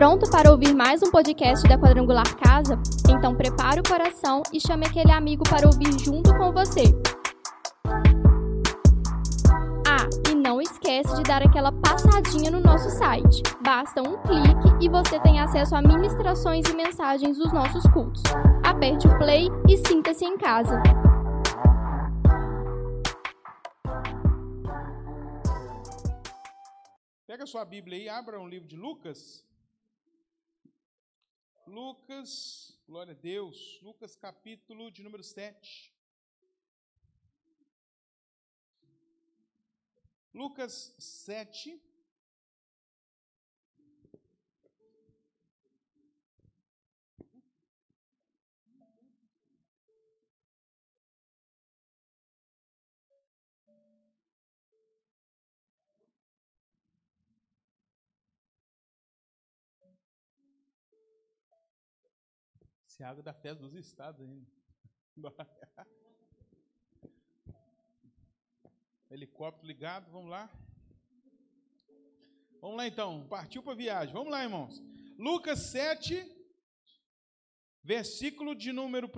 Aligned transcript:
pronto 0.00 0.30
para 0.30 0.50
ouvir 0.50 0.74
mais 0.74 1.02
um 1.02 1.10
podcast 1.10 1.68
da 1.68 1.76
Quadrangular 1.76 2.34
Casa? 2.36 2.80
Então 3.06 3.36
prepare 3.36 3.80
o 3.80 3.82
coração 3.82 4.42
e 4.50 4.58
chame 4.58 4.86
aquele 4.86 5.12
amigo 5.12 5.44
para 5.44 5.66
ouvir 5.66 5.92
junto 6.02 6.34
com 6.38 6.50
você. 6.50 6.84
Ah, 9.86 10.08
e 10.30 10.34
não 10.34 10.58
esquece 10.58 11.14
de 11.16 11.22
dar 11.22 11.42
aquela 11.42 11.70
passadinha 11.70 12.50
no 12.50 12.60
nosso 12.60 12.88
site. 12.88 13.42
Basta 13.62 14.00
um 14.00 14.16
clique 14.22 14.86
e 14.86 14.88
você 14.88 15.20
tem 15.20 15.38
acesso 15.38 15.76
a 15.76 15.82
ministrações 15.82 16.66
e 16.66 16.74
mensagens 16.74 17.36
dos 17.36 17.52
nossos 17.52 17.82
cultos. 17.92 18.22
Aperte 18.64 19.06
o 19.06 19.18
play 19.18 19.48
e 19.68 19.76
sinta-se 19.86 20.24
em 20.24 20.38
casa. 20.38 20.82
Pega 27.26 27.44
sua 27.44 27.66
Bíblia 27.66 27.98
aí, 27.98 28.08
abra 28.08 28.40
um 28.40 28.48
livro 28.48 28.66
de 28.66 28.76
Lucas. 28.76 29.49
Lucas, 31.70 32.76
glória 32.84 33.12
a 33.12 33.16
Deus. 33.16 33.78
Lucas, 33.80 34.16
capítulo 34.16 34.90
de 34.90 35.04
número 35.04 35.22
7. 35.22 35.94
Lucas 40.34 40.92
7. 40.98 41.80
Água 63.04 63.22
da 63.22 63.32
festa 63.32 63.62
dos 63.62 63.74
estados 63.74 64.20
ainda. 64.20 64.46
Helicóptero 69.10 69.66
ligado, 69.66 70.10
vamos 70.10 70.30
lá. 70.30 70.50
Vamos 72.60 72.76
lá 72.76 72.86
então, 72.86 73.26
partiu 73.28 73.62
para 73.62 73.72
a 73.72 73.76
viagem. 73.76 74.12
Vamos 74.12 74.30
lá, 74.30 74.42
irmãos. 74.42 74.82
Lucas 75.18 75.58
7, 75.70 76.24
versículo 77.82 78.54
de 78.54 78.72
número 78.72 79.08
1 79.08 79.10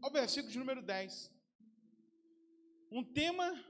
ao 0.00 0.10
versículo 0.10 0.52
de 0.52 0.58
número 0.58 0.80
10. 0.80 1.30
Um 2.90 3.04
tema, 3.04 3.62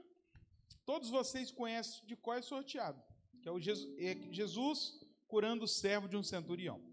todos 0.85 1.09
vocês 1.09 1.51
conhecem 1.51 2.05
de 2.05 2.15
qual 2.15 2.37
é 2.37 2.41
sorteado, 2.41 3.03
que 3.41 3.49
é 3.49 3.51
o 3.51 3.59
Jesus, 3.59 3.99
é 3.99 4.15
Jesus 4.31 5.05
curando 5.27 5.65
o 5.65 5.67
servo 5.67 6.07
de 6.07 6.15
um 6.15 6.23
centurião. 6.23 6.88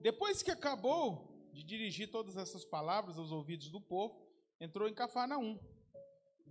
Depois 0.00 0.42
que 0.42 0.50
acabou 0.50 1.28
de 1.52 1.64
dirigir 1.64 2.10
todas 2.10 2.36
essas 2.36 2.64
palavras 2.64 3.18
aos 3.18 3.32
ouvidos 3.32 3.68
do 3.68 3.80
povo, 3.80 4.24
entrou 4.60 4.88
em 4.88 4.94
Cafarnaum. 4.94 5.58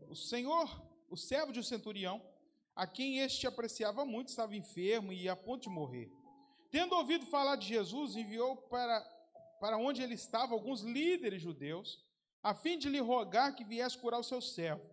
O 0.09 0.15
Senhor, 0.15 0.69
o 1.09 1.15
servo 1.15 1.53
de 1.53 1.59
um 1.59 1.63
centurião, 1.63 2.21
a 2.75 2.85
quem 2.85 3.19
este 3.19 3.47
apreciava 3.47 4.05
muito, 4.05 4.27
estava 4.27 4.55
enfermo 4.55 5.13
e 5.13 5.29
a 5.29 5.35
ponto 5.35 5.63
de 5.63 5.69
morrer. 5.69 6.11
Tendo 6.69 6.95
ouvido 6.95 7.25
falar 7.25 7.55
de 7.55 7.67
Jesus, 7.67 8.17
enviou 8.17 8.57
para, 8.57 8.99
para 9.61 9.77
onde 9.77 10.03
ele 10.03 10.15
estava 10.15 10.53
alguns 10.53 10.81
líderes 10.81 11.41
judeus, 11.41 12.03
a 12.43 12.53
fim 12.53 12.77
de 12.77 12.89
lhe 12.89 12.99
rogar 12.99 13.55
que 13.55 13.63
viesse 13.63 13.97
curar 13.97 14.19
o 14.19 14.23
seu 14.23 14.41
servo. 14.41 14.86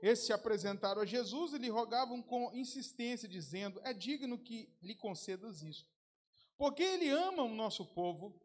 Esses 0.00 0.26
se 0.26 0.32
apresentaram 0.32 1.02
a 1.02 1.06
Jesus 1.06 1.52
e 1.52 1.58
lhe 1.58 1.68
rogavam 1.68 2.22
com 2.22 2.52
insistência, 2.54 3.28
dizendo: 3.28 3.80
É 3.82 3.92
digno 3.92 4.38
que 4.38 4.70
lhe 4.80 4.94
concedas 4.94 5.62
isto 5.62 5.95
porque 6.58 6.82
ele 6.82 7.08
ama 7.08 7.42
o 7.42 7.54
nosso 7.54 7.84
povo, 7.86 8.40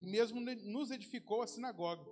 e 0.00 0.06
mesmo 0.06 0.40
nos 0.40 0.90
edificou 0.90 1.42
a 1.42 1.46
sinagoga. 1.46 2.04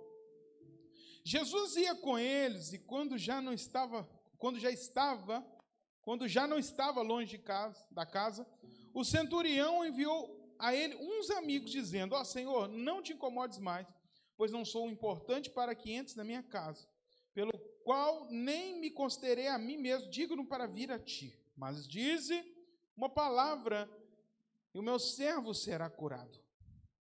Jesus 1.23 1.75
ia 1.75 1.95
com 1.95 2.19
eles 2.19 2.73
e 2.73 2.79
quando 2.79 3.17
já 3.17 3.41
não 3.41 3.53
estava, 3.53 4.07
quando 4.37 4.59
já 4.59 4.69
estava, 4.69 5.45
quando 6.01 6.27
já 6.27 6.45
não 6.45 6.59
estava 6.59 7.01
longe 7.01 7.37
casa, 7.37 7.83
da 7.89 8.05
casa, 8.05 8.47
o 8.93 9.03
centurião 9.03 9.83
enviou 9.83 10.55
a 10.59 10.75
ele 10.75 10.95
uns 10.95 11.31
amigos 11.31 11.71
dizendo: 11.71 12.13
Ó 12.13 12.21
oh, 12.21 12.25
Senhor, 12.25 12.67
não 12.67 13.01
te 13.01 13.13
incomodes 13.13 13.57
mais, 13.57 13.87
pois 14.37 14.51
não 14.51 14.63
sou 14.63 14.89
importante 14.89 15.49
para 15.49 15.73
que 15.73 15.91
entres 15.91 16.15
na 16.15 16.23
minha 16.23 16.43
casa, 16.43 16.87
pelo 17.33 17.51
qual 17.83 18.27
nem 18.29 18.79
me 18.79 18.91
considerei 18.91 19.47
a 19.47 19.57
mim 19.57 19.77
mesmo 19.77 20.09
digno 20.09 20.45
para 20.45 20.67
vir 20.67 20.91
a 20.91 20.99
ti. 20.99 21.37
Mas 21.57 21.87
dize 21.87 22.43
uma 22.95 23.09
palavra 23.09 23.89
e 24.75 24.77
o 24.77 24.83
meu 24.83 24.99
servo 24.99 25.53
será 25.53 25.89
curado. 25.89 26.37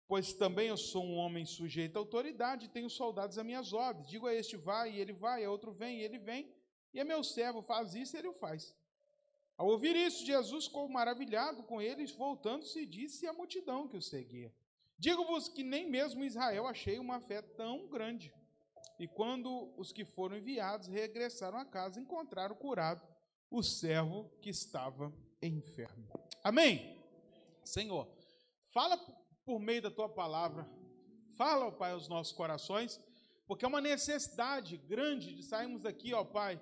Pois 0.07 0.33
também 0.33 0.69
eu 0.69 0.77
sou 0.79 1.05
um 1.05 1.17
homem 1.17 1.45
sujeito 1.45 1.97
à 1.97 1.99
autoridade, 1.99 2.65
e 2.65 2.69
tenho 2.71 2.89
soldados 2.89 3.37
a 3.37 3.45
minhas 3.45 3.75
ordens. 3.75 4.09
Digo 4.09 4.27
a 4.27 4.35
este 4.35 4.57
vai, 4.57 4.93
e 4.93 4.99
ele 4.99 5.13
vai, 5.13 5.45
a 5.45 5.51
outro 5.51 5.71
vem, 5.71 5.99
e 5.99 6.03
ele 6.03 6.17
vem. 6.19 6.51
E 6.95 6.99
a 6.99 7.05
meu 7.05 7.23
servo 7.23 7.61
faz 7.61 7.95
isso, 7.95 8.17
e 8.17 8.21
ele 8.21 8.29
o 8.29 8.33
faz. 8.33 8.75
Ao 9.55 9.67
ouvir 9.67 9.95
isso, 9.95 10.25
Jesus 10.25 10.65
ficou 10.65 10.89
maravilhado 10.89 11.63
com 11.63 11.79
eles, 11.79 12.11
voltando-se, 12.11 12.87
disse 12.87 13.27
à 13.27 13.35
multidão 13.35 13.87
que 13.87 13.99
o 13.99 14.03
seguia: 14.03 14.51
Digo-vos 14.97 15.51
que 15.51 15.63
nem 15.63 15.87
mesmo 15.87 16.25
Israel 16.25 16.67
achei 16.67 16.99
uma 16.99 17.21
fé 17.21 17.43
tão 17.43 17.87
grande. 17.87 18.33
E 18.99 19.07
quando 19.07 19.75
os 19.77 19.93
que 19.93 20.07
foram 20.07 20.39
enviados 20.39 20.89
regressaram 20.89 21.59
a 21.59 21.67
casa, 21.67 22.01
encontraram 22.01 22.57
curado 22.57 23.07
o 23.51 23.63
servo 23.63 24.31
que 24.41 24.49
estava 24.49 25.13
enfermo. 25.43 26.09
Amém? 26.43 26.98
Senhor, 27.69 28.09
fala 28.73 28.97
por 29.45 29.59
meio 29.59 29.83
da 29.83 29.91
tua 29.91 30.09
palavra, 30.09 30.69
fala, 31.37 31.67
ó 31.67 31.71
Pai, 31.71 31.93
aos 31.93 32.09
nossos 32.09 32.33
corações, 32.33 33.01
porque 33.47 33.65
é 33.65 33.69
uma 33.69 33.81
necessidade 33.81 34.77
grande 34.77 35.35
de 35.35 35.43
sairmos 35.43 35.83
daqui, 35.83 36.13
ó 36.13 36.25
Pai, 36.25 36.61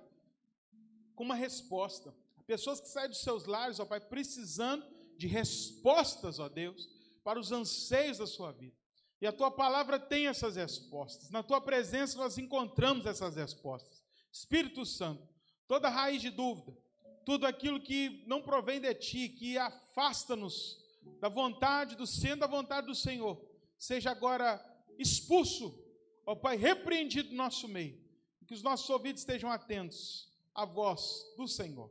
com 1.15 1.25
uma 1.25 1.35
resposta. 1.35 2.15
Pessoas 2.47 2.81
que 2.81 2.89
saem 2.89 3.09
dos 3.09 3.21
seus 3.21 3.45
lares, 3.45 3.81
ó 3.81 3.85
Pai, 3.85 4.01
precisando 4.01 4.87
de 5.17 5.27
respostas, 5.27 6.39
ó 6.39 6.49
Deus, 6.49 6.89
para 7.25 7.41
os 7.41 7.51
anseios 7.51 8.19
da 8.19 8.27
sua 8.27 8.53
vida. 8.53 8.77
E 9.21 9.27
a 9.27 9.33
tua 9.33 9.51
palavra 9.51 9.99
tem 9.99 10.27
essas 10.27 10.57
respostas. 10.57 11.31
Na 11.31 11.43
tua 11.43 11.61
presença 11.61 12.19
nós 12.19 12.37
encontramos 12.37 13.07
essas 13.07 13.35
respostas. 13.35 14.03
Espírito 14.31 14.85
Santo, 14.85 15.27
toda 15.67 15.89
raiz 15.89 16.21
de 16.21 16.31
dúvida, 16.31 16.77
tudo 17.25 17.47
aquilo 17.47 17.81
que 17.81 18.23
não 18.27 18.43
provém 18.43 18.81
de 18.81 18.95
ti, 18.95 19.29
que 19.29 19.57
afasta-nos 19.59 20.86
da 21.21 21.29
vontade, 21.29 21.97
do 21.97 22.07
sendo 22.07 22.41
da 22.41 22.47
vontade 22.47 22.87
do 22.87 22.95
Senhor, 22.95 23.41
seja 23.79 24.11
agora 24.11 24.65
expulso, 24.99 25.79
ó 26.25 26.35
Pai, 26.35 26.57
repreendido 26.57 27.31
no 27.31 27.37
nosso 27.37 27.69
meio, 27.69 28.01
que 28.47 28.55
os 28.55 28.63
nossos 28.63 28.89
ouvidos 28.89 29.23
estejam 29.23 29.51
atentos 29.51 30.33
à 30.55 30.65
voz 30.65 31.35
do 31.37 31.49
Senhor. 31.49 31.91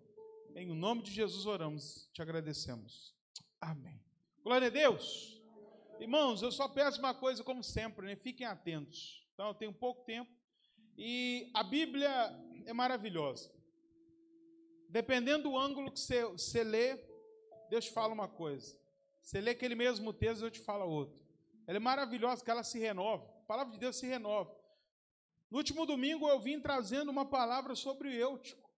Em 0.55 0.67
nome 0.67 1.01
de 1.01 1.11
Jesus 1.11 1.45
oramos, 1.45 2.09
te 2.13 2.21
agradecemos. 2.21 3.13
Amém. 3.59 4.01
Glória 4.43 4.67
a 4.67 4.71
Deus. 4.71 5.41
Irmãos, 5.99 6.41
eu 6.41 6.51
só 6.51 6.67
peço 6.67 6.99
uma 6.99 7.13
coisa, 7.13 7.43
como 7.43 7.63
sempre, 7.63 8.05
né? 8.05 8.15
fiquem 8.15 8.45
atentos. 8.45 9.25
Então, 9.33 9.47
eu 9.47 9.53
tenho 9.53 9.73
pouco 9.73 10.05
tempo 10.05 10.31
e 10.97 11.49
a 11.53 11.63
Bíblia 11.63 12.09
é 12.65 12.73
maravilhosa. 12.73 13.51
Dependendo 14.89 15.49
do 15.49 15.57
ângulo 15.57 15.91
que 15.91 15.99
você, 15.99 16.23
você 16.25 16.63
lê, 16.63 16.97
Deus 17.69 17.87
fala 17.87 18.13
uma 18.13 18.27
coisa. 18.27 18.79
Você 19.25 19.41
lê 19.41 19.51
aquele 19.51 19.73
mesmo 19.73 20.13
texto, 20.13 20.43
eu 20.43 20.51
te 20.51 20.59
falo 20.59 20.85
outro. 20.87 21.19
Ela 21.65 21.77
é 21.77 21.79
maravilhosa, 21.79 22.45
que 22.45 22.51
ela 22.51 22.61
se 22.61 22.77
renova. 22.77 23.25
A 23.41 23.45
palavra 23.47 23.73
de 23.73 23.79
Deus 23.79 23.95
se 23.95 24.05
renova. 24.05 24.55
No 25.49 25.57
último 25.57 25.83
domingo 25.83 26.29
eu 26.29 26.39
vim 26.39 26.61
trazendo 26.61 27.09
uma 27.09 27.25
palavra 27.25 27.73
sobre 27.73 28.07
o 28.07 28.13
Eutico, 28.13 28.69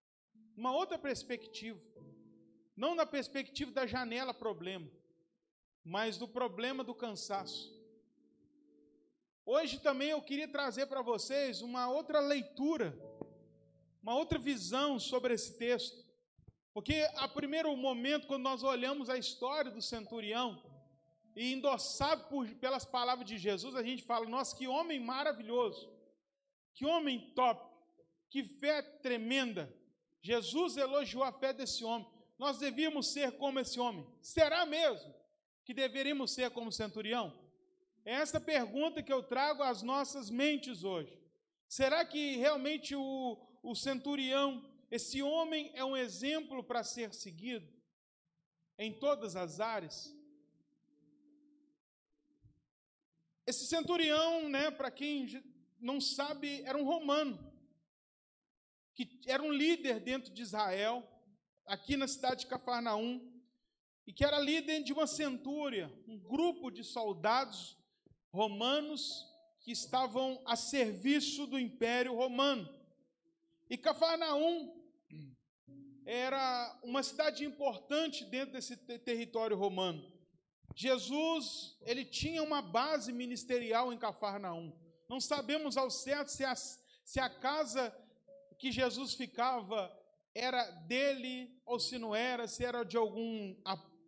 uma 0.55 0.71
outra 0.71 0.97
perspectiva. 0.97 1.81
Não 2.77 2.95
na 2.95 3.05
perspectiva 3.05 3.71
da 3.73 3.85
janela 3.85 4.33
problema, 4.33 4.89
mas 5.83 6.17
do 6.17 6.29
problema 6.29 6.81
do 6.81 6.95
cansaço. 6.95 7.75
Hoje 9.45 9.81
também 9.81 10.11
eu 10.11 10.21
queria 10.21 10.47
trazer 10.47 10.85
para 10.85 11.01
vocês 11.01 11.61
uma 11.61 11.89
outra 11.89 12.21
leitura, 12.21 12.97
uma 14.01 14.15
outra 14.15 14.39
visão 14.39 14.97
sobre 14.97 15.33
esse 15.33 15.57
texto. 15.57 16.06
Porque 16.77 17.09
a 17.15 17.27
primeiro 17.27 17.75
momento, 17.75 18.27
quando 18.27 18.43
nós 18.43 18.61
olhamos 18.61 19.09
a 19.09 19.17
história 19.17 19.71
do 19.71 19.81
centurião, 19.81 20.61
e 21.35 21.51
endossado 21.51 22.25
por, 22.25 22.47
pelas 22.57 22.85
palavras 22.85 23.27
de 23.27 23.35
Jesus, 23.35 23.75
a 23.75 23.81
gente 23.81 24.03
fala: 24.03 24.29
nossa, 24.29 24.55
que 24.55 24.67
homem 24.67 24.99
maravilhoso, 24.99 25.91
que 26.75 26.85
homem 26.85 27.31
top, 27.33 27.67
que 28.29 28.43
fé 28.43 28.83
tremenda. 28.83 29.75
Jesus 30.21 30.77
elogiou 30.77 31.23
a 31.23 31.31
fé 31.31 31.51
desse 31.51 31.83
homem. 31.83 32.07
Nós 32.37 32.59
devíamos 32.59 33.07
ser 33.07 33.31
como 33.39 33.59
esse 33.59 33.79
homem. 33.79 34.05
Será 34.21 34.63
mesmo 34.63 35.11
que 35.65 35.73
deveríamos 35.73 36.29
ser 36.29 36.51
como 36.51 36.71
centurião? 36.71 37.33
É 38.05 38.13
essa 38.13 38.39
pergunta 38.39 39.01
que 39.01 39.11
eu 39.11 39.23
trago 39.23 39.63
às 39.63 39.81
nossas 39.81 40.29
mentes 40.29 40.83
hoje. 40.83 41.19
Será 41.67 42.05
que 42.05 42.35
realmente 42.35 42.95
o, 42.95 43.35
o 43.63 43.73
centurião 43.73 44.76
esse 44.89 45.21
homem 45.21 45.71
é 45.73 45.83
um 45.83 45.97
exemplo 45.97 46.63
para 46.63 46.83
ser 46.83 47.13
seguido. 47.13 47.75
em 48.79 48.93
todas 48.93 49.35
as 49.35 49.59
áreas. 49.59 50.15
Esse 53.43 53.65
centurião, 53.65 54.47
né, 54.47 54.69
para 54.69 54.91
quem 54.91 55.43
não 55.79 55.99
sabe, 55.99 56.61
era 56.61 56.77
um 56.77 56.83
romano, 56.83 57.51
que 58.93 59.19
era 59.25 59.41
um 59.41 59.51
líder 59.51 59.99
dentro 59.99 60.31
de 60.31 60.43
Israel, 60.43 61.03
aqui 61.65 61.97
na 61.97 62.07
cidade 62.07 62.41
de 62.41 62.47
Cafarnaum, 62.47 63.33
e 64.05 64.13
que 64.13 64.23
era 64.23 64.39
líder 64.39 64.83
de 64.83 64.93
uma 64.93 65.07
centúria, 65.07 65.91
um 66.07 66.19
grupo 66.19 66.69
de 66.69 66.83
soldados 66.83 67.77
romanos 68.31 69.25
que 69.59 69.71
estavam 69.71 70.41
a 70.45 70.55
serviço 70.55 71.47
do 71.47 71.59
Império 71.59 72.15
Romano. 72.15 72.76
E 73.69 73.77
Cafarnaum 73.77 74.73
era 76.05 76.79
uma 76.83 77.03
cidade 77.03 77.43
importante 77.43 78.23
dentro 78.25 78.53
desse 78.53 78.77
território 78.77 79.57
romano. 79.57 80.09
Jesus, 80.73 81.77
ele 81.81 82.05
tinha 82.05 82.41
uma 82.41 82.61
base 82.61 83.11
ministerial 83.11 83.91
em 83.91 83.97
Cafarnaum. 83.97 84.71
Não 85.09 85.19
sabemos 85.19 85.75
ao 85.75 85.89
certo 85.89 86.29
se 86.29 86.45
a, 86.45 86.55
se 86.55 87.19
a 87.19 87.29
casa 87.29 87.93
que 88.57 88.71
Jesus 88.71 89.15
ficava 89.15 89.91
era 90.33 90.69
dele 90.69 91.59
ou 91.65 91.79
se 91.79 91.97
não 91.97 92.15
era, 92.15 92.47
se 92.47 92.63
era 92.63 92.83
de 92.83 92.95
algum 92.95 93.55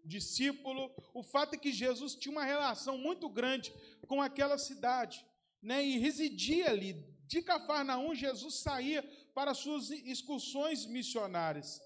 discípulo. 0.05 0.91
O 1.13 1.23
fato 1.23 1.55
é 1.55 1.57
que 1.57 1.71
Jesus 1.71 2.15
tinha 2.15 2.31
uma 2.31 2.45
relação 2.45 2.97
muito 2.97 3.27
grande 3.27 3.73
com 4.07 4.21
aquela 4.21 4.57
cidade, 4.57 5.25
né? 5.61 5.83
E 5.83 5.97
residia 5.97 6.69
ali. 6.69 6.93
De 7.25 7.41
Cafarnaum, 7.41 8.15
Jesus 8.15 8.55
saía 8.55 9.07
para 9.39 9.53
suas 9.53 9.89
excursões 9.89 10.85
missionárias. 10.85 11.81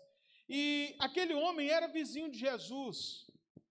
E 0.49 0.95
aquele 0.97 1.35
homem 1.35 1.69
era 1.69 1.85
vizinho 1.85 2.31
de 2.31 2.39
Jesus. 2.39 3.27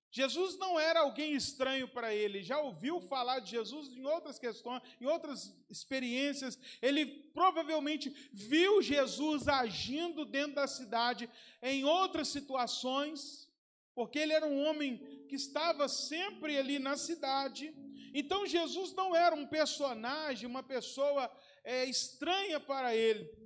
Jesus 0.09 0.57
não 0.57 0.79
era 0.79 1.01
alguém 1.01 1.33
estranho 1.33 1.89
para 1.89 2.15
ele, 2.15 2.45
já 2.45 2.61
ouviu 2.61 3.01
falar 3.01 3.41
de 3.41 3.51
Jesus 3.51 3.89
em 3.89 4.05
outras 4.07 4.39
questões, 4.39 4.81
em 5.01 5.07
outras 5.07 5.53
experiências. 5.69 6.57
Ele 6.81 7.05
provavelmente 7.35 8.09
viu 8.33 8.81
Jesus 8.81 9.49
agindo 9.49 10.25
dentro 10.25 10.55
da 10.55 10.69
cidade 10.69 11.29
em 11.61 11.83
outras 11.83 12.29
situações, 12.29 13.51
porque 13.97 14.21
ele 14.21 14.33
era 14.33 14.47
um 14.47 14.63
homem 14.65 15.27
que 15.29 15.35
estava 15.35 15.89
sempre 15.89 16.57
ali 16.57 16.79
na 16.79 16.97
cidade. 16.97 17.75
Então 18.15 18.47
Jesus 18.47 18.95
não 18.95 19.17
era 19.17 19.35
um 19.35 19.45
personagem, 19.45 20.49
uma 20.49 20.63
pessoa 20.63 21.29
é, 21.65 21.85
estranha 21.85 22.61
para 22.61 22.95
ele. 22.95 23.43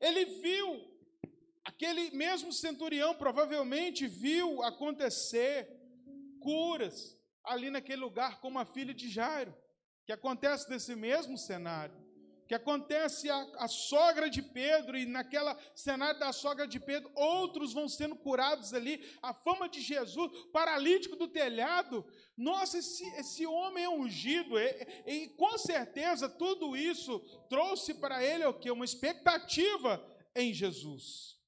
Ele 0.00 0.24
viu 0.24 0.94
Aquele 1.64 2.10
mesmo 2.10 2.52
centurião 2.52 3.14
provavelmente 3.14 4.06
viu 4.06 4.62
acontecer 4.62 5.68
curas 6.38 7.18
ali 7.42 7.70
naquele 7.70 8.02
lugar, 8.02 8.40
como 8.40 8.58
a 8.58 8.66
filha 8.66 8.92
de 8.92 9.08
Jairo, 9.08 9.54
que 10.04 10.12
acontece 10.12 10.68
nesse 10.68 10.94
mesmo 10.94 11.38
cenário, 11.38 11.96
que 12.46 12.54
acontece 12.54 13.30
a, 13.30 13.40
a 13.58 13.68
sogra 13.68 14.28
de 14.28 14.42
Pedro, 14.42 14.96
e 14.96 15.06
naquela 15.06 15.58
cenário 15.74 16.20
da 16.20 16.32
sogra 16.32 16.66
de 16.66 16.78
Pedro, 16.78 17.10
outros 17.14 17.72
vão 17.72 17.88
sendo 17.88 18.16
curados 18.16 18.74
ali, 18.74 19.02
a 19.22 19.32
fama 19.32 19.68
de 19.68 19.80
Jesus, 19.80 20.30
paralítico 20.52 21.16
do 21.16 21.28
telhado, 21.28 22.04
nossa, 22.36 22.78
esse, 22.78 23.04
esse 23.16 23.46
homem 23.46 23.84
é 23.84 23.88
ungido, 23.88 24.58
e, 24.58 24.86
e 25.06 25.28
com 25.30 25.56
certeza 25.56 26.28
tudo 26.28 26.76
isso 26.76 27.20
trouxe 27.48 27.94
para 27.94 28.24
ele 28.24 28.44
o 28.44 28.54
que? 28.54 28.70
Uma 28.70 28.84
expectativa 28.84 30.04
em 30.34 30.52
Jesus. 30.52 31.38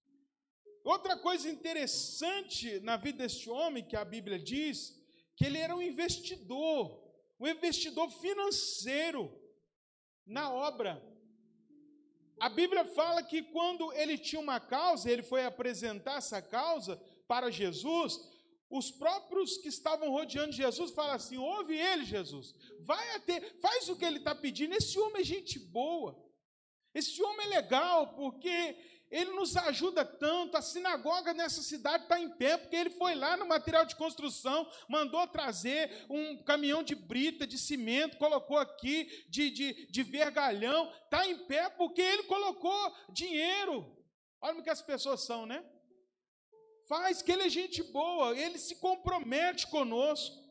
Outra 0.85 1.17
coisa 1.17 1.51
interessante 1.51 2.79
na 2.81 2.97
vida 2.97 3.19
deste 3.19 3.51
homem, 3.51 3.85
que 3.85 3.97
a 3.97 4.05
Bíblia 4.05 4.39
diz, 4.39 4.95
que 5.35 5.45
ele 5.45 5.59
era 5.59 5.75
um 5.75 5.83
investidor, 5.83 7.03
um 7.41 7.49
investidor 7.49 8.09
financeiro 8.11 9.46
na 10.27 10.51
obra. 10.51 11.03
A 12.39 12.49
Bíblia 12.49 12.85
fala 12.85 13.23
que 13.23 13.43
quando 13.43 13.93
ele 13.93 14.19
tinha 14.19 14.41
uma 14.41 14.61
causa, 14.61 15.11
ele 15.11 15.23
foi 15.23 15.45
apresentar 15.45 16.19
essa 16.19 16.43
causa 16.43 17.01
para 17.27 17.51
Jesus, 17.51 18.21
os 18.69 18.91
próprios 18.91 19.57
que 19.57 19.69
estavam 19.69 20.11
rodeando 20.11 20.53
Jesus 20.53 20.91
falam 20.91 21.15
assim: 21.15 21.39
ouve 21.39 21.75
ele, 21.75 22.05
Jesus, 22.05 22.55
vai 22.81 23.15
até, 23.15 23.41
faz 23.61 23.89
o 23.89 23.97
que 23.97 24.05
ele 24.05 24.19
está 24.19 24.35
pedindo. 24.35 24.75
Esse 24.75 24.99
homem 24.99 25.23
é 25.23 25.25
gente 25.25 25.59
boa, 25.59 26.23
esse 26.93 27.23
homem 27.23 27.47
é 27.47 27.51
legal, 27.51 28.15
porque 28.15 28.77
ele 29.11 29.31
nos 29.33 29.57
ajuda 29.57 30.05
tanto. 30.05 30.57
A 30.57 30.63
sinagoga 30.63 31.33
nessa 31.33 31.63
cidade 31.63 32.05
está 32.05 32.19
em 32.19 32.29
pé, 32.29 32.57
porque 32.57 32.77
ele 32.77 32.91
foi 32.91 33.15
lá 33.15 33.37
no 33.37 33.47
material 33.47 33.85
de 33.85 33.95
construção, 33.97 34.69
mandou 34.89 35.27
trazer 35.27 36.07
um 36.11 36.43
caminhão 36.43 36.83
de 36.83 36.95
brita, 36.95 37.47
de 37.47 37.59
cimento, 37.59 38.19
colocou 38.19 38.59
aqui, 38.59 39.25
de, 39.29 39.51
de, 39.51 39.87
de 39.87 40.03
vergalhão. 40.03 40.93
Está 41.05 41.27
em 41.27 41.39
pé 41.47 41.69
porque 41.71 42.01
ele 42.03 42.25
colocou 42.25 42.95
dinheiro. 43.11 43.97
Olha 44.41 44.59
o 44.59 44.63
que 44.63 44.71
as 44.71 44.83
pessoas 44.83 45.25
são, 45.25 45.47
né? 45.47 45.65
Faz 46.89 47.21
que 47.21 47.33
ele 47.33 47.43
é 47.43 47.49
gente 47.49 47.83
boa, 47.83 48.37
ele 48.37 48.59
se 48.59 48.77
compromete 48.77 49.67
conosco. 49.67 50.45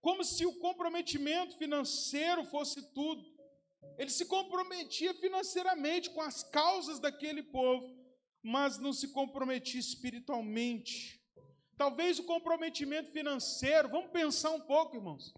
Como 0.00 0.22
se 0.24 0.46
o 0.46 0.58
comprometimento 0.58 1.56
financeiro 1.56 2.44
fosse 2.44 2.82
tudo. 2.92 3.37
Ele 3.98 4.10
se 4.10 4.26
comprometia 4.26 5.12
financeiramente 5.14 6.10
com 6.10 6.20
as 6.20 6.42
causas 6.42 6.98
daquele 6.98 7.42
povo, 7.42 7.96
mas 8.42 8.78
não 8.78 8.92
se 8.92 9.08
comprometia 9.08 9.80
espiritualmente. 9.80 11.20
Talvez 11.76 12.18
o 12.18 12.24
comprometimento 12.24 13.12
financeiro, 13.12 13.88
vamos 13.88 14.10
pensar 14.10 14.50
um 14.50 14.60
pouco, 14.60 14.96
irmãos. 14.96 15.32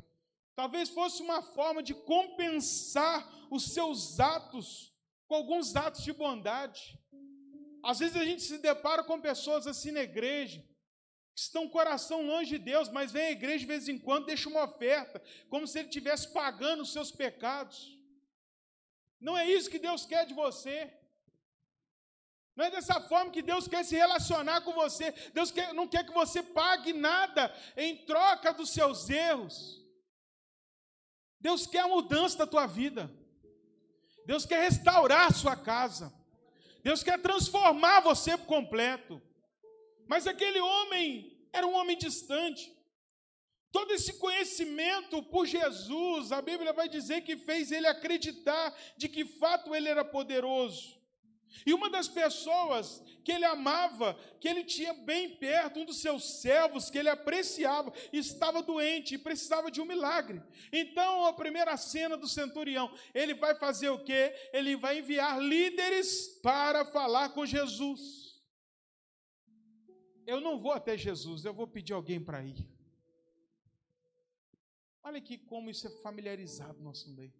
Talvez 0.54 0.88
fosse 0.88 1.22
uma 1.22 1.42
forma 1.42 1.82
de 1.82 1.94
compensar 1.94 3.26
os 3.50 3.72
seus 3.72 4.20
atos 4.20 4.94
com 5.26 5.34
alguns 5.34 5.76
atos 5.76 6.02
de 6.02 6.12
bondade. 6.12 6.98
Às 7.82 7.98
vezes 7.98 8.16
a 8.16 8.24
gente 8.24 8.42
se 8.42 8.58
depara 8.58 9.02
com 9.02 9.20
pessoas 9.20 9.66
assim 9.66 9.90
na 9.90 10.02
igreja, 10.02 10.60
que 11.34 11.40
estão 11.40 11.62
com 11.62 11.68
o 11.68 11.72
coração 11.72 12.26
longe 12.26 12.50
de 12.50 12.58
Deus, 12.58 12.88
mas 12.88 13.12
vem 13.12 13.26
à 13.26 13.30
igreja 13.30 13.60
de 13.60 13.66
vez 13.66 13.88
em 13.88 13.98
quando, 13.98 14.26
deixa 14.26 14.48
uma 14.48 14.64
oferta, 14.64 15.22
como 15.48 15.66
se 15.66 15.78
ele 15.78 15.88
estivesse 15.88 16.32
pagando 16.32 16.82
os 16.82 16.92
seus 16.92 17.10
pecados. 17.10 17.99
Não 19.20 19.36
é 19.36 19.48
isso 19.48 19.70
que 19.70 19.78
Deus 19.78 20.06
quer 20.06 20.24
de 20.26 20.34
você. 20.34 20.92
Não 22.56 22.64
é 22.64 22.70
dessa 22.70 23.00
forma 23.00 23.30
que 23.30 23.42
Deus 23.42 23.68
quer 23.68 23.84
se 23.84 23.94
relacionar 23.94 24.62
com 24.62 24.72
você. 24.72 25.12
Deus 25.32 25.50
quer, 25.50 25.72
não 25.72 25.86
quer 25.86 26.04
que 26.04 26.12
você 26.12 26.42
pague 26.42 26.92
nada 26.92 27.54
em 27.76 28.04
troca 28.04 28.52
dos 28.52 28.70
seus 28.70 29.08
erros. 29.08 29.80
Deus 31.38 31.66
quer 31.66 31.80
a 31.80 31.88
mudança 31.88 32.38
da 32.38 32.46
tua 32.46 32.66
vida. 32.66 33.10
Deus 34.26 34.44
quer 34.44 34.62
restaurar 34.62 35.28
a 35.28 35.32
sua 35.32 35.56
casa. 35.56 36.12
Deus 36.82 37.02
quer 37.02 37.20
transformar 37.20 38.00
você 38.00 38.36
por 38.36 38.46
completo. 38.46 39.20
Mas 40.06 40.26
aquele 40.26 40.60
homem 40.60 41.48
era 41.52 41.66
um 41.66 41.74
homem 41.74 41.96
distante. 41.96 42.74
Todo 43.72 43.92
esse 43.92 44.14
conhecimento 44.14 45.22
por 45.22 45.46
Jesus, 45.46 46.32
a 46.32 46.42
Bíblia 46.42 46.72
vai 46.72 46.88
dizer 46.88 47.20
que 47.22 47.36
fez 47.36 47.70
ele 47.70 47.86
acreditar 47.86 48.76
de 48.96 49.08
que 49.08 49.24
fato 49.24 49.74
ele 49.74 49.88
era 49.88 50.04
poderoso. 50.04 50.98
E 51.66 51.74
uma 51.74 51.90
das 51.90 52.08
pessoas 52.08 53.02
que 53.24 53.32
ele 53.32 53.44
amava, 53.44 54.14
que 54.40 54.48
ele 54.48 54.64
tinha 54.64 54.92
bem 54.92 55.36
perto, 55.36 55.80
um 55.80 55.84
dos 55.84 56.00
seus 56.00 56.40
servos 56.40 56.88
que 56.88 56.98
ele 56.98 57.08
apreciava, 57.08 57.92
estava 58.12 58.62
doente 58.62 59.14
e 59.14 59.18
precisava 59.18 59.70
de 59.70 59.80
um 59.80 59.84
milagre. 59.84 60.42
Então, 60.72 61.26
a 61.26 61.32
primeira 61.32 61.76
cena 61.76 62.16
do 62.16 62.28
centurião, 62.28 62.92
ele 63.14 63.34
vai 63.34 63.54
fazer 63.54 63.90
o 63.90 64.02
quê? 64.02 64.32
Ele 64.52 64.76
vai 64.76 64.98
enviar 64.98 65.40
líderes 65.40 66.40
para 66.42 66.84
falar 66.84 67.30
com 67.30 67.44
Jesus. 67.44 68.40
Eu 70.26 70.40
não 70.40 70.58
vou 70.58 70.72
até 70.72 70.96
Jesus, 70.96 71.44
eu 71.44 71.52
vou 71.52 71.66
pedir 71.66 71.92
alguém 71.92 72.20
para 72.20 72.42
ir. 72.42 72.79
Olha 75.02 75.18
aqui 75.18 75.38
como 75.38 75.70
isso 75.70 75.86
é 75.86 75.90
familiarizado 75.90 76.78
no 76.78 76.84
nosso 76.84 77.10
meio. 77.10 77.32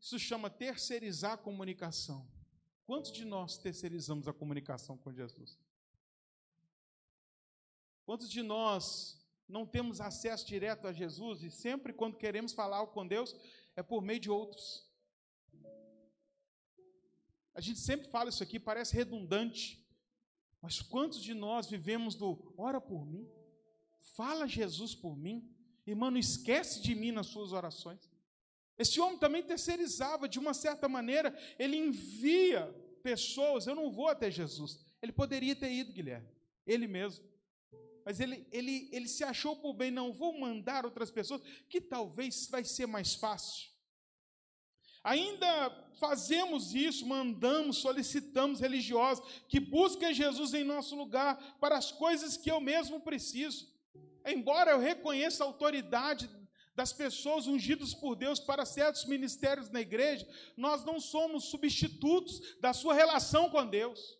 Isso 0.00 0.18
chama 0.18 0.50
terceirizar 0.50 1.32
a 1.32 1.36
comunicação. 1.36 2.28
Quantos 2.84 3.12
de 3.12 3.24
nós 3.24 3.56
terceirizamos 3.56 4.26
a 4.26 4.32
comunicação 4.32 4.96
com 4.96 5.12
Jesus? 5.12 5.58
Quantos 8.04 8.28
de 8.28 8.42
nós 8.42 9.20
não 9.48 9.66
temos 9.66 10.00
acesso 10.00 10.46
direto 10.46 10.86
a 10.86 10.92
Jesus 10.92 11.42
e 11.42 11.50
sempre 11.50 11.92
quando 11.92 12.16
queremos 12.16 12.52
falar 12.52 12.84
com 12.88 13.06
Deus 13.06 13.34
é 13.76 13.82
por 13.82 14.02
meio 14.02 14.20
de 14.20 14.30
outros? 14.30 14.90
A 17.54 17.60
gente 17.60 17.78
sempre 17.78 18.08
fala 18.08 18.30
isso 18.30 18.42
aqui, 18.42 18.58
parece 18.58 18.94
redundante, 18.94 19.86
mas 20.60 20.80
quantos 20.80 21.22
de 21.22 21.34
nós 21.34 21.68
vivemos 21.68 22.14
do 22.14 22.54
ora 22.56 22.80
por 22.80 23.06
mim, 23.06 23.28
fala 24.16 24.48
Jesus 24.48 24.94
por 24.94 25.16
mim? 25.16 25.48
Irmão, 25.86 26.10
não 26.10 26.18
esquece 26.18 26.80
de 26.80 26.94
mim 26.94 27.12
nas 27.12 27.26
suas 27.26 27.52
orações. 27.52 28.10
Esse 28.78 29.00
homem 29.00 29.18
também 29.18 29.42
terceirizava, 29.42 30.28
de 30.28 30.38
uma 30.38 30.54
certa 30.54 30.88
maneira, 30.88 31.36
ele 31.58 31.76
envia 31.76 32.72
pessoas, 33.02 33.66
eu 33.66 33.74
não 33.74 33.90
vou 33.90 34.08
até 34.08 34.30
Jesus, 34.30 34.78
Ele 35.00 35.12
poderia 35.12 35.54
ter 35.54 35.70
ido, 35.70 35.92
Guilherme, 35.92 36.28
ele 36.66 36.86
mesmo. 36.86 37.24
Mas 38.04 38.18
ele, 38.18 38.46
ele, 38.50 38.88
ele 38.92 39.08
se 39.08 39.22
achou 39.22 39.56
por 39.56 39.74
bem, 39.74 39.90
não 39.90 40.12
vou 40.12 40.38
mandar 40.38 40.84
outras 40.84 41.10
pessoas, 41.10 41.42
que 41.68 41.80
talvez 41.80 42.48
vai 42.48 42.64
ser 42.64 42.86
mais 42.86 43.14
fácil. 43.14 43.70
Ainda 45.04 45.70
fazemos 45.98 46.74
isso, 46.74 47.06
mandamos, 47.06 47.78
solicitamos 47.78 48.60
religiosos 48.60 49.24
que 49.48 49.58
busquem 49.58 50.14
Jesus 50.14 50.54
em 50.54 50.62
nosso 50.62 50.94
lugar 50.94 51.56
para 51.60 51.76
as 51.76 51.90
coisas 51.90 52.36
que 52.36 52.50
eu 52.50 52.60
mesmo 52.60 53.00
preciso. 53.00 53.71
Embora 54.24 54.72
eu 54.72 54.78
reconheça 54.78 55.42
a 55.42 55.46
autoridade 55.46 56.28
das 56.74 56.92
pessoas 56.92 57.46
ungidas 57.46 57.92
por 57.92 58.14
Deus 58.14 58.40
para 58.40 58.64
certos 58.64 59.04
ministérios 59.04 59.68
na 59.70 59.80
igreja, 59.80 60.26
nós 60.56 60.84
não 60.84 60.98
somos 60.98 61.44
substitutos 61.44 62.56
da 62.60 62.72
sua 62.72 62.94
relação 62.94 63.50
com 63.50 63.66
Deus. 63.66 64.18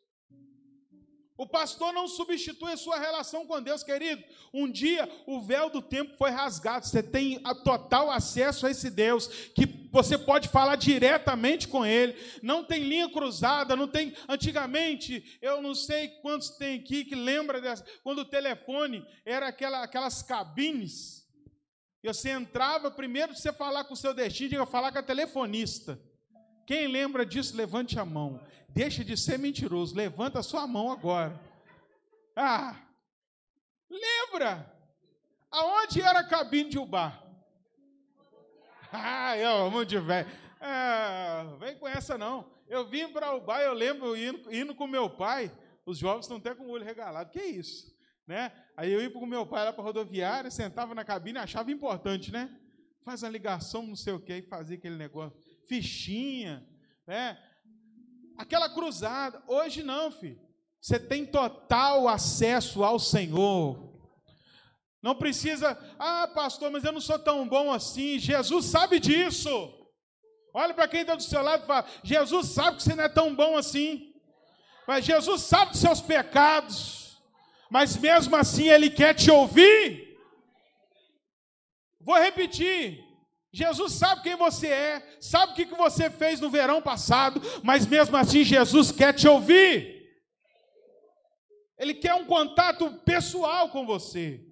O 1.37 1.47
pastor 1.47 1.93
não 1.93 2.07
substitui 2.07 2.73
a 2.73 2.77
sua 2.77 2.99
relação 2.99 3.47
com 3.47 3.61
Deus, 3.61 3.83
querido. 3.83 4.23
Um 4.53 4.71
dia 4.71 5.11
o 5.27 5.41
véu 5.41 5.71
do 5.71 5.81
tempo 5.81 6.17
foi 6.17 6.31
rasgado. 6.31 6.87
Você 6.87 7.03
tem 7.03 7.43
total 7.65 8.11
acesso 8.11 8.67
a 8.67 8.71
esse 8.71 8.91
Deus, 8.91 9.27
que 9.55 9.67
você 9.93 10.17
pode 10.17 10.49
falar 10.49 10.77
diretamente 10.77 11.69
com 11.69 11.85
Ele. 11.85 12.17
Não 12.43 12.65
tem 12.65 12.83
linha 12.83 13.11
cruzada, 13.11 13.77
não 13.77 13.87
tem. 13.87 14.15
Antigamente, 14.27 15.39
eu 15.43 15.61
não 15.61 15.75
sei 15.75 16.09
quantos 16.23 16.49
tem 16.57 16.81
aqui 16.81 17.05
que 17.05 17.15
lembra 17.15 17.61
dessa. 17.61 17.85
Quando 18.03 18.21
o 18.21 18.25
telefone 18.25 19.07
era 19.25 19.49
aquela, 19.49 19.85
aquelas 19.85 20.23
cabines. 20.23 21.29
Você 22.03 22.31
entrava, 22.31 22.91
primeiro 22.91 23.37
você 23.37 23.53
falar 23.53 23.85
com 23.85 23.93
o 23.93 23.97
seu 23.97 24.15
destino, 24.15 24.55
ia 24.55 24.67
falar 24.67 24.91
com 24.91 24.99
a 24.99 25.03
telefonista. 25.03 26.01
Quem 26.67 26.89
lembra 26.89 27.27
disso, 27.27 27.57
levante 27.57 27.99
a 27.99 28.05
mão. 28.05 28.41
Deixa 28.71 29.05
de 29.05 29.17
ser 29.17 29.39
mentiroso, 29.39 29.95
levanta 29.95 30.39
a 30.39 30.43
sua 30.43 30.67
mão 30.67 30.91
agora. 30.91 31.39
Ah, 32.35 32.81
lembra? 33.91 34.73
Aonde 35.51 36.01
era 36.01 36.21
a 36.21 36.27
cabine 36.27 36.71
de 36.71 36.79
Ubar? 36.79 37.23
Ah, 38.93 39.37
eu 39.39 39.51
amo 39.67 39.85
de 39.87 39.99
velho. 39.99 40.29
Ah, 40.61 41.57
vem 41.59 41.77
com 41.77 41.89
essa 41.89 42.19
não. 42.19 42.53
Eu 42.69 42.87
vim 42.87 43.09
para 43.09 43.35
Ubar, 43.35 43.61
eu 43.63 43.73
lembro 43.73 44.17
indo, 44.17 44.55
indo 44.55 44.75
com 44.75 44.87
meu 44.87 45.09
pai. 45.09 45.51
Os 45.85 45.99
jovens 45.99 46.25
estão 46.25 46.37
até 46.37 46.55
com 46.55 46.65
o 46.65 46.71
olho 46.71 46.85
regalado. 46.85 47.31
Que 47.31 47.43
isso? 47.43 47.91
Né? 48.27 48.53
Aí 48.77 48.93
eu 48.93 49.03
ia 49.03 49.11
com 49.11 49.27
meu 49.27 49.47
pai 49.47 49.65
lá 49.65 49.73
para 49.73 49.83
a 49.83 49.87
rodoviária, 49.87 50.51
sentava 50.51 50.95
na 50.95 51.05
cabine, 51.05 51.39
achava 51.39 51.73
importante, 51.73 52.31
né? 52.31 52.55
Faz 53.05 53.25
a 53.25 53.29
ligação, 53.29 53.83
não 53.87 53.97
sei 53.97 54.13
o 54.13 54.21
que, 54.21 54.35
e 54.35 54.43
fazia 54.43 54.77
aquele 54.77 54.97
negócio. 54.97 55.37
Fichinha, 55.67 56.65
né? 57.07 57.39
Aquela 58.37 58.69
cruzada. 58.69 59.43
Hoje 59.49 59.83
não, 59.83 60.11
filho. 60.11 60.41
Você 60.81 60.99
tem 60.99 61.27
total 61.27 62.09
acesso 62.09 62.85
ao 62.85 62.99
Senhor. 62.99 63.92
Não 65.03 65.17
precisa, 65.17 65.77
ah, 65.99 66.29
pastor, 66.29 66.71
mas 66.71 66.85
eu 66.85 66.93
não 66.93 67.01
sou 67.01 67.19
tão 67.19 67.47
bom 67.49 67.73
assim. 67.73 68.21
Jesus 68.21 68.67
sabe 68.67 69.01
disso. 69.01 69.51
Olha 70.55 70.73
para 70.73 70.87
quem 70.87 71.01
está 71.01 71.17
do 71.17 71.23
seu 71.23 71.43
lado 71.43 71.65
e 71.65 71.67
fala: 71.67 71.85
Jesus 72.05 72.49
sabe 72.49 72.77
que 72.77 72.85
você 72.85 72.95
não 72.95 73.05
é 73.05 73.09
tão 73.09 73.35
bom 73.35 73.57
assim. 73.57 74.15
Mas 74.87 75.05
Jesus 75.05 75.43
sabe 75.43 75.73
dos 75.73 75.81
seus 75.81 76.01
pecados. 76.01 77.21
Mas 77.69 77.97
mesmo 77.97 78.37
assim 78.37 78.69
Ele 78.69 78.91
quer 78.91 79.15
te 79.15 79.31
ouvir. 79.31 80.17
Vou 82.01 82.17
repetir. 82.17 83.03
Jesus 83.53 83.95
sabe 83.95 84.23
quem 84.23 84.37
você 84.37 84.69
é, 84.69 85.17
sabe 85.21 85.53
o 85.53 85.55
que 85.55 85.65
você 85.67 86.09
fez 86.09 86.41
no 86.41 86.49
verão 86.49 86.81
passado, 86.81 87.39
mas 87.63 87.87
mesmo 87.87 88.17
assim 88.17 88.43
Jesus 88.45 88.91
quer 88.91 89.13
te 89.13 89.29
ouvir. 89.29 90.11
Ele 91.79 91.93
quer 91.93 92.15
um 92.15 92.25
contato 92.25 92.91
pessoal 93.05 93.69
com 93.69 93.85
você. 93.85 94.52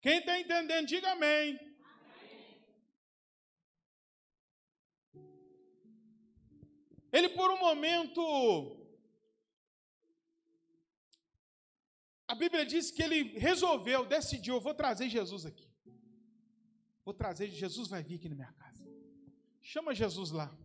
Quem 0.00 0.18
está 0.18 0.38
entendendo, 0.38 0.86
diga 0.86 1.12
amém. 1.12 1.58
Ele, 7.12 7.28
por 7.30 7.50
um 7.50 7.58
momento, 7.58 8.76
a 12.26 12.34
Bíblia 12.34 12.64
diz 12.64 12.90
que 12.90 13.02
ele 13.02 13.38
resolveu, 13.38 14.06
decidiu: 14.06 14.54
eu 14.54 14.60
vou 14.60 14.72
trazer 14.72 15.08
Jesus 15.08 15.44
aqui. 15.44 15.68
Vou 17.04 17.12
trazer, 17.12 17.48
Jesus 17.50 17.88
vai 17.88 18.02
vir 18.02 18.16
aqui 18.16 18.28
na 18.28 18.36
minha 18.36 18.52
casa. 18.52 18.86
Chama 19.60 19.94
Jesus 19.94 20.30
lá. 20.30 20.56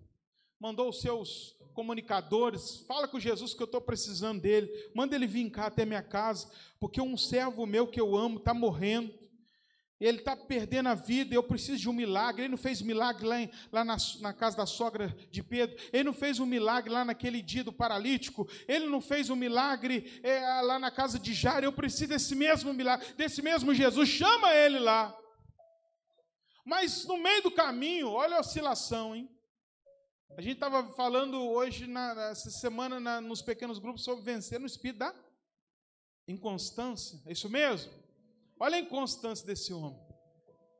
Mandou 0.59 0.89
os 0.89 1.01
seus 1.01 1.57
comunicadores, 1.73 2.77
fala 2.87 3.07
com 3.07 3.19
Jesus 3.19 3.53
que 3.53 3.61
eu 3.61 3.65
estou 3.65 3.81
precisando 3.81 4.41
dele. 4.41 4.71
Manda 4.93 5.15
ele 5.15 5.27
vir 5.27 5.49
cá 5.49 5.65
até 5.65 5.85
minha 5.85 6.03
casa, 6.03 6.49
porque 6.79 7.01
um 7.01 7.17
servo 7.17 7.65
meu 7.65 7.87
que 7.87 7.99
eu 7.99 8.15
amo 8.15 8.37
está 8.37 8.53
morrendo. 8.53 9.13
Ele 9.99 10.17
está 10.17 10.35
perdendo 10.35 10.89
a 10.89 10.93
vida, 10.93 11.33
eu 11.33 11.41
preciso 11.41 11.79
de 11.79 11.89
um 11.89 11.93
milagre. 11.93 12.43
Ele 12.43 12.51
não 12.51 12.57
fez 12.57 12.81
milagre 12.81 13.25
lá, 13.25 13.41
em, 13.41 13.49
lá 13.71 13.85
na, 13.85 13.95
na, 14.19 14.33
casa 14.33 14.57
da 14.57 14.65
sogra 14.65 15.15
de 15.31 15.41
Pedro. 15.41 15.77
Ele 15.93 16.03
não 16.03 16.13
fez 16.13 16.39
um 16.39 16.45
milagre 16.45 16.91
lá 16.91 17.05
naquele 17.05 17.41
dia 17.41 17.63
do 17.63 17.71
paralítico. 17.71 18.47
Ele 18.67 18.87
não 18.87 18.99
fez 18.99 19.29
um 19.29 19.35
milagre 19.35 20.19
é, 20.21 20.61
lá 20.61 20.77
na 20.77 20.91
casa 20.91 21.17
de 21.17 21.33
Jairo. 21.33 21.65
Eu 21.65 21.71
preciso 21.71 22.09
desse 22.09 22.35
mesmo 22.35 22.73
milagre, 22.73 23.07
desse 23.13 23.41
mesmo 23.41 23.73
Jesus. 23.73 24.09
Chama 24.09 24.53
ele 24.53 24.79
lá. 24.79 25.17
Mas 26.65 27.05
no 27.05 27.17
meio 27.17 27.43
do 27.43 27.51
caminho, 27.51 28.09
olha 28.09 28.35
a 28.35 28.41
oscilação, 28.41 29.15
hein? 29.15 29.29
A 30.37 30.41
gente 30.41 30.55
estava 30.55 30.91
falando 30.93 31.39
hoje, 31.39 31.87
na, 31.87 32.31
essa 32.31 32.49
semana, 32.49 32.99
na, 32.99 33.21
nos 33.21 33.41
pequenos 33.41 33.79
grupos, 33.79 34.03
sobre 34.03 34.25
vencer 34.25 34.59
no 34.59 34.65
espírito 34.65 34.97
da 34.97 35.15
inconstância. 36.27 37.21
É 37.25 37.31
isso 37.31 37.49
mesmo? 37.49 38.04
Olha 38.59 38.77
a 38.77 38.79
inconstância 38.79 39.45
desse 39.45 39.73
homem. 39.73 39.99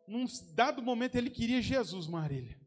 Num 0.08 0.26
dado 0.54 0.82
momento, 0.82 1.16
ele 1.16 1.30
queria 1.30 1.62
Jesus, 1.62 2.08
Marília. 2.08 2.60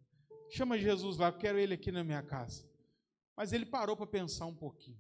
Chama 0.51 0.79
Jesus 0.79 1.17
lá, 1.17 1.29
eu 1.29 1.39
quero 1.39 1.59
ele 1.59 1.75
aqui 1.75 1.93
na 1.93 2.03
minha 2.03 2.23
casa. 2.23 2.69
Mas 3.37 3.53
ele 3.53 3.65
parou 3.65 3.97
para 3.97 4.07
pensar 4.07 4.47
um 4.47 4.55
pouquinho. 4.55 4.99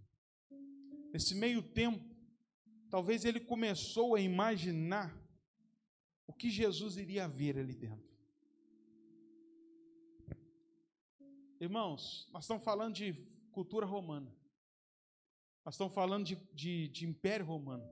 Nesse 1.12 1.34
meio 1.34 1.62
tempo, 1.62 2.04
talvez 2.90 3.24
ele 3.24 3.40
começou 3.40 4.14
a 4.14 4.20
imaginar 4.20 5.16
o 6.26 6.32
que 6.32 6.50
Jesus 6.50 6.96
iria 6.96 7.26
ver 7.26 7.58
ali 7.58 7.74
dentro. 7.74 8.08
Irmãos, 11.60 12.28
nós 12.32 12.44
estamos 12.44 12.62
falando 12.62 12.94
de 12.94 13.14
cultura 13.50 13.84
romana. 13.84 14.32
Nós 15.64 15.74
estamos 15.74 15.92
falando 15.92 16.24
de, 16.24 16.36
de, 16.54 16.88
de 16.88 17.06
império 17.06 17.44
romano. 17.44 17.84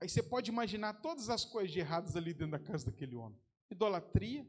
Aí 0.00 0.08
você 0.08 0.22
pode 0.22 0.50
imaginar 0.50 0.94
todas 0.94 1.28
as 1.28 1.44
coisas 1.44 1.70
de 1.70 1.80
erradas 1.80 2.16
ali 2.16 2.32
dentro 2.32 2.52
da 2.52 2.58
casa 2.58 2.86
daquele 2.86 3.14
homem. 3.14 3.38
Idolatria 3.70 4.46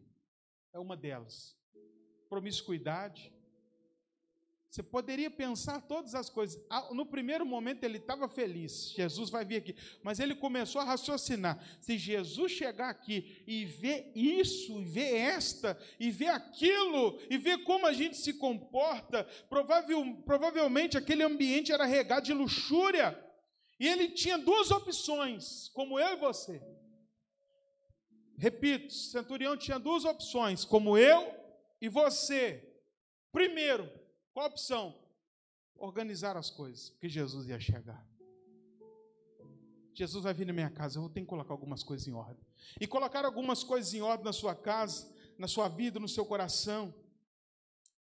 é 0.73 0.79
uma 0.79 0.95
delas. 0.95 1.57
Promiscuidade, 2.29 3.33
você 4.71 4.81
poderia 4.81 5.29
pensar 5.29 5.81
todas 5.81 6.15
as 6.15 6.29
coisas. 6.29 6.57
Ah, 6.69 6.93
no 6.93 7.05
primeiro 7.05 7.45
momento 7.45 7.83
ele 7.83 7.97
estava 7.97 8.29
feliz, 8.29 8.93
Jesus 8.95 9.29
vai 9.29 9.43
vir 9.43 9.57
aqui, 9.57 9.75
mas 10.01 10.17
ele 10.17 10.33
começou 10.33 10.79
a 10.79 10.85
raciocinar: 10.85 11.61
se 11.81 11.97
Jesus 11.97 12.53
chegar 12.53 12.89
aqui 12.89 13.43
e 13.45 13.65
ver 13.65 14.13
isso, 14.15 14.79
e 14.79 14.85
ver 14.85 15.13
esta, 15.13 15.77
e 15.99 16.09
ver 16.09 16.29
aquilo, 16.29 17.19
e 17.29 17.37
ver 17.37 17.65
como 17.65 17.85
a 17.85 17.91
gente 17.91 18.15
se 18.15 18.35
comporta, 18.35 19.27
provavelmente 20.25 20.97
aquele 20.97 21.23
ambiente 21.23 21.73
era 21.73 21.83
regado 21.83 22.25
de 22.25 22.33
luxúria, 22.33 23.19
e 23.81 23.87
ele 23.87 24.09
tinha 24.09 24.37
duas 24.37 24.69
opções, 24.69 25.69
como 25.69 25.99
eu 25.99 26.13
e 26.13 26.15
você. 26.15 26.61
Repito, 28.37 28.93
centurião 28.93 29.57
tinha 29.57 29.79
duas 29.79 30.05
opções, 30.05 30.63
como 30.63 30.95
eu 30.95 31.33
e 31.81 31.89
você. 31.89 32.63
Primeiro, 33.31 33.91
qual 34.35 34.45
opção? 34.45 34.95
Organizar 35.75 36.37
as 36.37 36.51
coisas, 36.51 36.91
porque 36.91 37.09
Jesus 37.09 37.47
ia 37.47 37.59
chegar. 37.59 38.07
Jesus 39.95 40.25
vai 40.25 40.33
vir 40.35 40.45
na 40.45 40.53
minha 40.53 40.69
casa, 40.69 40.99
eu 40.99 41.01
vou 41.01 41.09
ter 41.09 41.21
que 41.21 41.25
colocar 41.25 41.51
algumas 41.51 41.81
coisas 41.81 42.07
em 42.07 42.13
ordem. 42.13 42.45
E 42.79 42.85
colocar 42.85 43.25
algumas 43.25 43.63
coisas 43.63 43.95
em 43.95 44.01
ordem 44.01 44.25
na 44.25 44.33
sua 44.33 44.53
casa, 44.53 45.11
na 45.39 45.47
sua 45.47 45.67
vida, 45.67 45.99
no 45.99 46.07
seu 46.07 46.23
coração. 46.23 46.93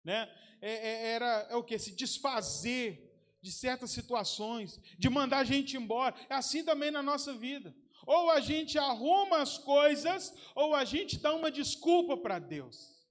Né? 0.04 0.33
É, 0.61 0.71
é, 0.71 1.07
era 1.14 1.49
é 1.50 1.57
o 1.57 1.64
que? 1.64 1.76
Se 1.81 1.90
desfazer 1.90 3.13
de 3.44 3.52
certas 3.52 3.90
situações, 3.90 4.80
de 4.98 5.10
mandar 5.10 5.40
a 5.40 5.44
gente 5.44 5.76
embora. 5.76 6.14
É 6.30 6.34
assim 6.34 6.64
também 6.64 6.90
na 6.90 7.02
nossa 7.02 7.34
vida. 7.34 7.76
Ou 8.06 8.30
a 8.30 8.40
gente 8.40 8.78
arruma 8.78 9.42
as 9.42 9.58
coisas, 9.58 10.34
ou 10.54 10.74
a 10.74 10.82
gente 10.82 11.18
dá 11.18 11.34
uma 11.34 11.50
desculpa 11.50 12.16
para 12.16 12.38
Deus. 12.38 13.06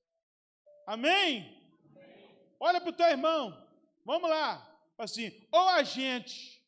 Amém? 0.87 1.55
Olha 2.59 2.81
para 2.81 2.89
o 2.89 2.93
teu 2.93 3.05
irmão. 3.05 3.55
Vamos 4.03 4.27
lá. 4.27 4.67
Assim, 4.97 5.31
ou 5.51 5.69
a 5.69 5.83
gente 5.83 6.59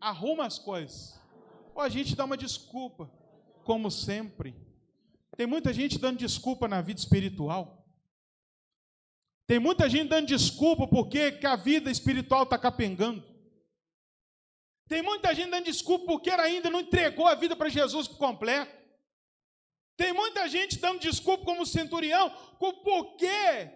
arruma 0.00 0.46
as 0.46 0.58
coisas, 0.58 1.18
ou 1.74 1.82
a 1.82 1.88
gente 1.88 2.14
dá 2.14 2.24
uma 2.24 2.36
desculpa, 2.36 3.10
como 3.64 3.90
sempre. 3.90 4.54
Tem 5.36 5.48
muita 5.48 5.72
gente 5.72 5.98
dando 5.98 6.18
desculpa 6.18 6.68
na 6.68 6.80
vida 6.80 7.00
espiritual. 7.00 7.83
Tem 9.46 9.58
muita 9.58 9.88
gente 9.88 10.08
dando 10.08 10.26
desculpa 10.26 10.86
porque 10.86 11.32
que 11.32 11.46
a 11.46 11.56
vida 11.56 11.90
espiritual 11.90 12.44
está 12.44 12.58
capengando. 12.58 13.22
Tem 14.88 15.02
muita 15.02 15.34
gente 15.34 15.50
dando 15.50 15.64
desculpa 15.64 16.06
porque 16.06 16.30
ainda 16.30 16.70
não 16.70 16.80
entregou 16.80 17.26
a 17.26 17.34
vida 17.34 17.54
para 17.54 17.68
Jesus 17.68 18.08
por 18.08 18.18
completo. 18.18 18.72
Tem 19.96 20.12
muita 20.12 20.48
gente 20.48 20.78
dando 20.78 21.00
desculpa 21.00 21.44
como 21.44 21.64
centurião, 21.64 22.30
porque 22.58 23.70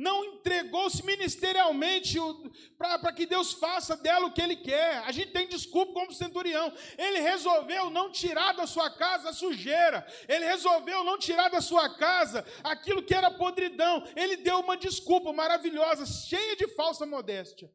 não 0.00 0.24
entregou-se 0.24 1.04
ministerialmente 1.04 2.18
para 2.78 3.12
que 3.12 3.26
Deus 3.26 3.52
faça 3.52 3.94
dela 3.94 4.26
o 4.26 4.32
que 4.32 4.40
Ele 4.40 4.56
quer. 4.56 4.96
A 5.04 5.12
gente 5.12 5.30
tem 5.30 5.46
desculpa 5.46 5.92
como 5.92 6.10
centurião. 6.10 6.72
Ele 6.96 7.20
resolveu 7.20 7.90
não 7.90 8.10
tirar 8.10 8.54
da 8.54 8.66
sua 8.66 8.88
casa 8.88 9.28
a 9.28 9.32
sujeira. 9.34 10.06
Ele 10.26 10.46
resolveu 10.46 11.04
não 11.04 11.18
tirar 11.18 11.50
da 11.50 11.60
sua 11.60 11.98
casa 11.98 12.46
aquilo 12.64 13.02
que 13.02 13.14
era 13.14 13.30
podridão. 13.30 14.02
Ele 14.16 14.38
deu 14.38 14.60
uma 14.60 14.74
desculpa 14.74 15.34
maravilhosa, 15.34 16.06
cheia 16.06 16.56
de 16.56 16.66
falsa 16.68 17.04
modéstia. 17.04 17.70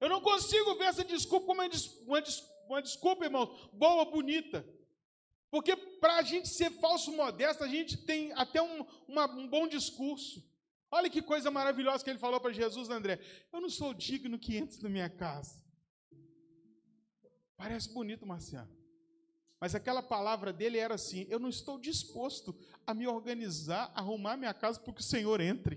Eu 0.00 0.08
não 0.08 0.20
consigo 0.20 0.76
ver 0.76 0.84
essa 0.84 1.04
desculpa 1.04 1.46
como 1.46 1.62
uma, 1.62 2.22
uma 2.68 2.80
desculpa, 2.80 3.24
irmão, 3.24 3.52
boa, 3.72 4.04
bonita. 4.04 4.64
Porque 5.50 5.74
para 5.74 6.18
a 6.18 6.22
gente 6.22 6.48
ser 6.48 6.70
falso 6.70 7.10
modesto, 7.10 7.64
a 7.64 7.68
gente 7.68 7.96
tem 7.96 8.32
até 8.34 8.62
um, 8.62 8.86
uma, 9.08 9.26
um 9.26 9.48
bom 9.48 9.66
discurso. 9.66 10.44
Olha 10.90 11.10
que 11.10 11.20
coisa 11.20 11.50
maravilhosa 11.50 12.04
que 12.04 12.10
ele 12.10 12.18
falou 12.18 12.40
para 12.40 12.52
Jesus, 12.52 12.88
André. 12.90 13.20
Eu 13.52 13.60
não 13.60 13.68
sou 13.68 13.92
digno 13.92 14.38
que 14.38 14.56
entres 14.56 14.80
na 14.80 14.88
minha 14.88 15.10
casa. 15.10 15.62
Parece 17.56 17.92
bonito, 17.92 18.26
Marciano. 18.26 18.70
Mas 19.60 19.74
aquela 19.74 20.02
palavra 20.02 20.52
dele 20.52 20.78
era 20.78 20.94
assim: 20.94 21.26
Eu 21.28 21.38
não 21.38 21.48
estou 21.48 21.78
disposto 21.78 22.56
a 22.86 22.92
me 22.94 23.06
organizar, 23.06 23.90
arrumar 23.94 24.36
minha 24.36 24.54
casa 24.54 24.78
para 24.78 24.92
que 24.92 25.00
o 25.00 25.04
Senhor 25.04 25.40
entre. 25.40 25.76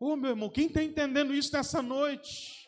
Ô 0.00 0.12
oh, 0.12 0.16
meu 0.16 0.30
irmão, 0.30 0.50
quem 0.50 0.66
está 0.66 0.82
entendendo 0.82 1.34
isso 1.34 1.52
nessa 1.52 1.80
noite? 1.80 2.63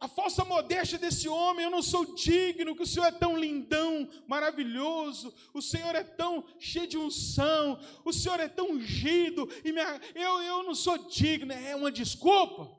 A 0.00 0.08
falsa 0.08 0.46
modéstia 0.46 0.98
desse 0.98 1.28
homem, 1.28 1.64
eu 1.64 1.70
não 1.70 1.82
sou 1.82 2.14
digno, 2.14 2.74
que 2.74 2.82
o 2.82 2.86
Senhor 2.86 3.04
é 3.04 3.12
tão 3.12 3.36
lindão, 3.36 4.08
maravilhoso, 4.26 5.32
o 5.52 5.60
Senhor 5.60 5.94
é 5.94 6.02
tão 6.02 6.42
cheio 6.58 6.86
de 6.86 6.96
unção, 6.96 7.78
o 8.02 8.10
Senhor 8.10 8.40
é 8.40 8.48
tão 8.48 8.70
ungido, 8.70 9.46
e 9.62 9.70
minha, 9.70 10.00
eu, 10.14 10.40
eu 10.40 10.62
não 10.62 10.74
sou 10.74 10.96
digno, 10.96 11.52
é 11.52 11.76
uma 11.76 11.92
desculpa. 11.92 12.74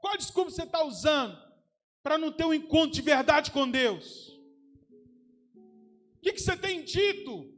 Qual 0.00 0.16
desculpa 0.16 0.50
você 0.50 0.64
está 0.64 0.82
usando 0.82 1.38
para 2.02 2.18
não 2.18 2.32
ter 2.32 2.44
um 2.44 2.54
encontro 2.54 2.90
de 2.90 3.02
verdade 3.02 3.52
com 3.52 3.70
Deus? 3.70 4.30
O 6.16 6.20
que, 6.20 6.32
que 6.32 6.40
você 6.40 6.56
tem 6.56 6.82
dito 6.82 7.48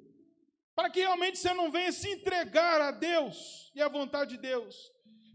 para 0.74 0.90
que 0.90 1.00
realmente 1.00 1.38
você 1.38 1.54
não 1.54 1.70
venha 1.70 1.92
se 1.92 2.10
entregar 2.10 2.78
a 2.82 2.90
Deus 2.90 3.72
e 3.74 3.80
à 3.80 3.88
vontade 3.88 4.36
de 4.36 4.42
Deus? 4.42 4.91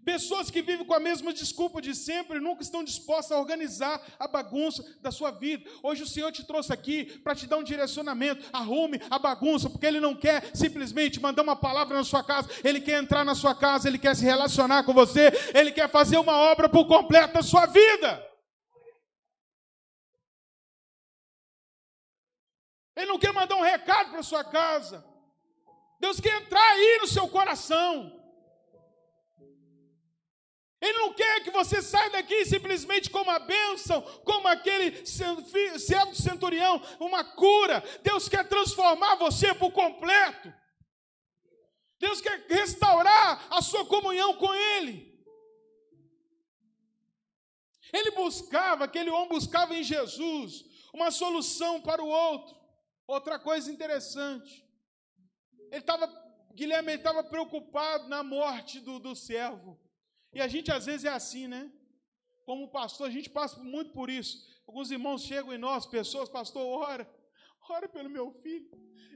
Pessoas 0.08 0.50
que 0.50 0.62
vivem 0.62 0.86
com 0.86 0.94
a 0.94 1.02
mesma 1.02 1.34
desculpa 1.34 1.82
de 1.82 1.94
sempre, 1.94 2.40
nunca 2.40 2.64
estão 2.64 2.82
dispostas 2.82 3.34
a 3.34 3.42
organizar 3.42 4.02
a 4.18 4.26
bagunça 4.26 4.82
da 5.02 5.12
sua 5.12 5.32
vida. 5.32 5.70
Hoje 5.84 6.02
o 6.02 6.08
Senhor 6.08 6.32
te 6.32 6.46
trouxe 6.46 6.72
aqui 6.72 7.20
para 7.20 7.36
te 7.36 7.46
dar 7.46 7.58
um 7.58 7.64
direcionamento. 7.64 8.50
Arrume 8.54 9.02
a 9.10 9.20
bagunça, 9.20 9.70
porque 9.70 9.86
Ele 9.86 10.00
não 10.00 10.16
quer 10.16 10.56
simplesmente 10.56 11.20
mandar 11.20 11.42
uma 11.42 11.58
palavra 11.58 11.98
na 11.98 12.06
sua 12.06 12.24
casa, 12.24 12.48
Ele 12.64 12.80
quer 12.80 13.04
entrar 13.04 13.26
na 13.26 13.36
sua 13.36 13.54
casa, 13.54 13.90
Ele 13.90 14.00
quer 14.00 14.16
se 14.16 14.24
relacionar 14.24 14.86
com 14.86 14.94
você, 14.94 15.30
Ele 15.54 15.74
quer 15.74 15.90
fazer 15.90 16.18
uma 16.18 16.38
obra 16.38 16.70
por 16.70 16.88
completo 16.88 17.34
na 17.34 17.44
sua 17.44 17.66
vida. 17.66 18.26
Ele 22.96 23.08
não 23.08 23.20
quer 23.20 23.34
mandar 23.34 23.58
um 23.58 23.62
recado 23.62 24.12
para 24.12 24.24
sua 24.24 24.46
casa. 24.46 25.04
Deus 26.00 26.22
quer 26.22 26.42
entrar 26.42 26.66
aí 26.66 27.00
no 27.02 27.08
seu 27.08 27.28
coração. 27.28 28.17
Ele 30.80 30.98
não 31.00 31.14
quer 31.14 31.44
que 31.44 31.50
você 31.50 31.82
saia 31.82 32.10
daqui 32.12 32.46
simplesmente 32.46 33.10
com 33.10 33.22
uma 33.22 33.40
bênção, 33.40 34.02
como 34.24 34.48
aquele 34.48 35.06
servo 35.06 36.14
centurião, 36.14 36.80
uma 37.00 37.24
cura. 37.24 37.84
Deus 38.04 38.30
quer 38.30 38.48
transformar 38.48 39.16
você 39.16 39.54
por 39.56 39.72
completo. 39.72 40.54
Deus 42.00 42.22
quer 42.22 42.46
restaurar 42.48 43.48
a 43.50 43.62
sua 43.62 43.86
comunhão 43.86 44.36
com 44.36 44.54
Ele. 44.54 45.08
Ele 47.92 48.12
buscava, 48.12 48.84
aquele 48.84 49.10
homem 49.10 49.30
buscava 49.30 49.74
em 49.74 49.82
Jesus 49.82 50.64
uma 50.94 51.10
solução 51.10 51.82
para 51.82 52.04
o 52.04 52.08
outro. 52.08 52.56
Outra 53.08 53.40
coisa 53.40 53.72
interessante, 53.72 54.68
ele 55.72 55.80
estava, 55.80 56.08
Guilherme 56.54 56.94
estava 56.94 57.24
preocupado 57.24 58.10
na 58.10 58.22
morte 58.22 58.82
do, 58.82 59.00
do 59.00 59.16
servo. 59.16 59.80
E 60.34 60.42
a 60.42 60.48
gente 60.48 60.72
às 60.72 60.86
vezes 60.86 61.06
é 61.06 61.10
assim, 61.10 61.48
né? 61.48 61.72
Como 62.46 62.70
pastor, 62.70 63.08
a 63.08 63.12
gente 63.12 63.30
passa 63.30 63.62
muito 63.62 63.92
por 63.92 64.10
isso. 64.10 64.48
Alguns 64.68 64.92
irmãos 64.92 65.24
chegam 65.24 65.54
em 65.54 65.58
nós, 65.58 65.86
pessoas, 65.86 66.30
pastor, 66.30 66.66
ora, 66.66 67.10
ora 67.70 67.88
pelo 67.90 68.10
meu 68.10 68.32
filho, 68.32 68.70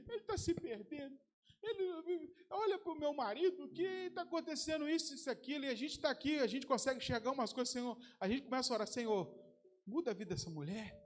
ele 0.08 0.16
está 0.16 0.36
se 0.36 0.54
perdendo. 0.54 1.18
Ele 1.62 2.34
olha 2.50 2.78
para 2.78 2.92
o 2.92 2.98
meu 2.98 3.12
marido, 3.14 3.68
que 3.68 3.82
está 3.82 4.22
acontecendo 4.22 4.88
isso, 4.88 5.14
isso, 5.14 5.30
aquilo, 5.30 5.64
e 5.64 5.68
a 5.68 5.74
gente 5.74 5.92
está 5.92 6.10
aqui, 6.10 6.38
a 6.38 6.46
gente 6.46 6.66
consegue 6.66 6.98
enxergar 6.98 7.30
umas 7.30 7.52
coisas, 7.52 7.72
Senhor. 7.72 7.96
A 8.18 8.28
gente 8.28 8.42
começa 8.42 8.72
a 8.72 8.74
orar, 8.74 8.86
Senhor, 8.86 9.32
muda 9.86 10.10
a 10.10 10.14
vida 10.14 10.34
dessa 10.34 10.50
mulher, 10.50 11.00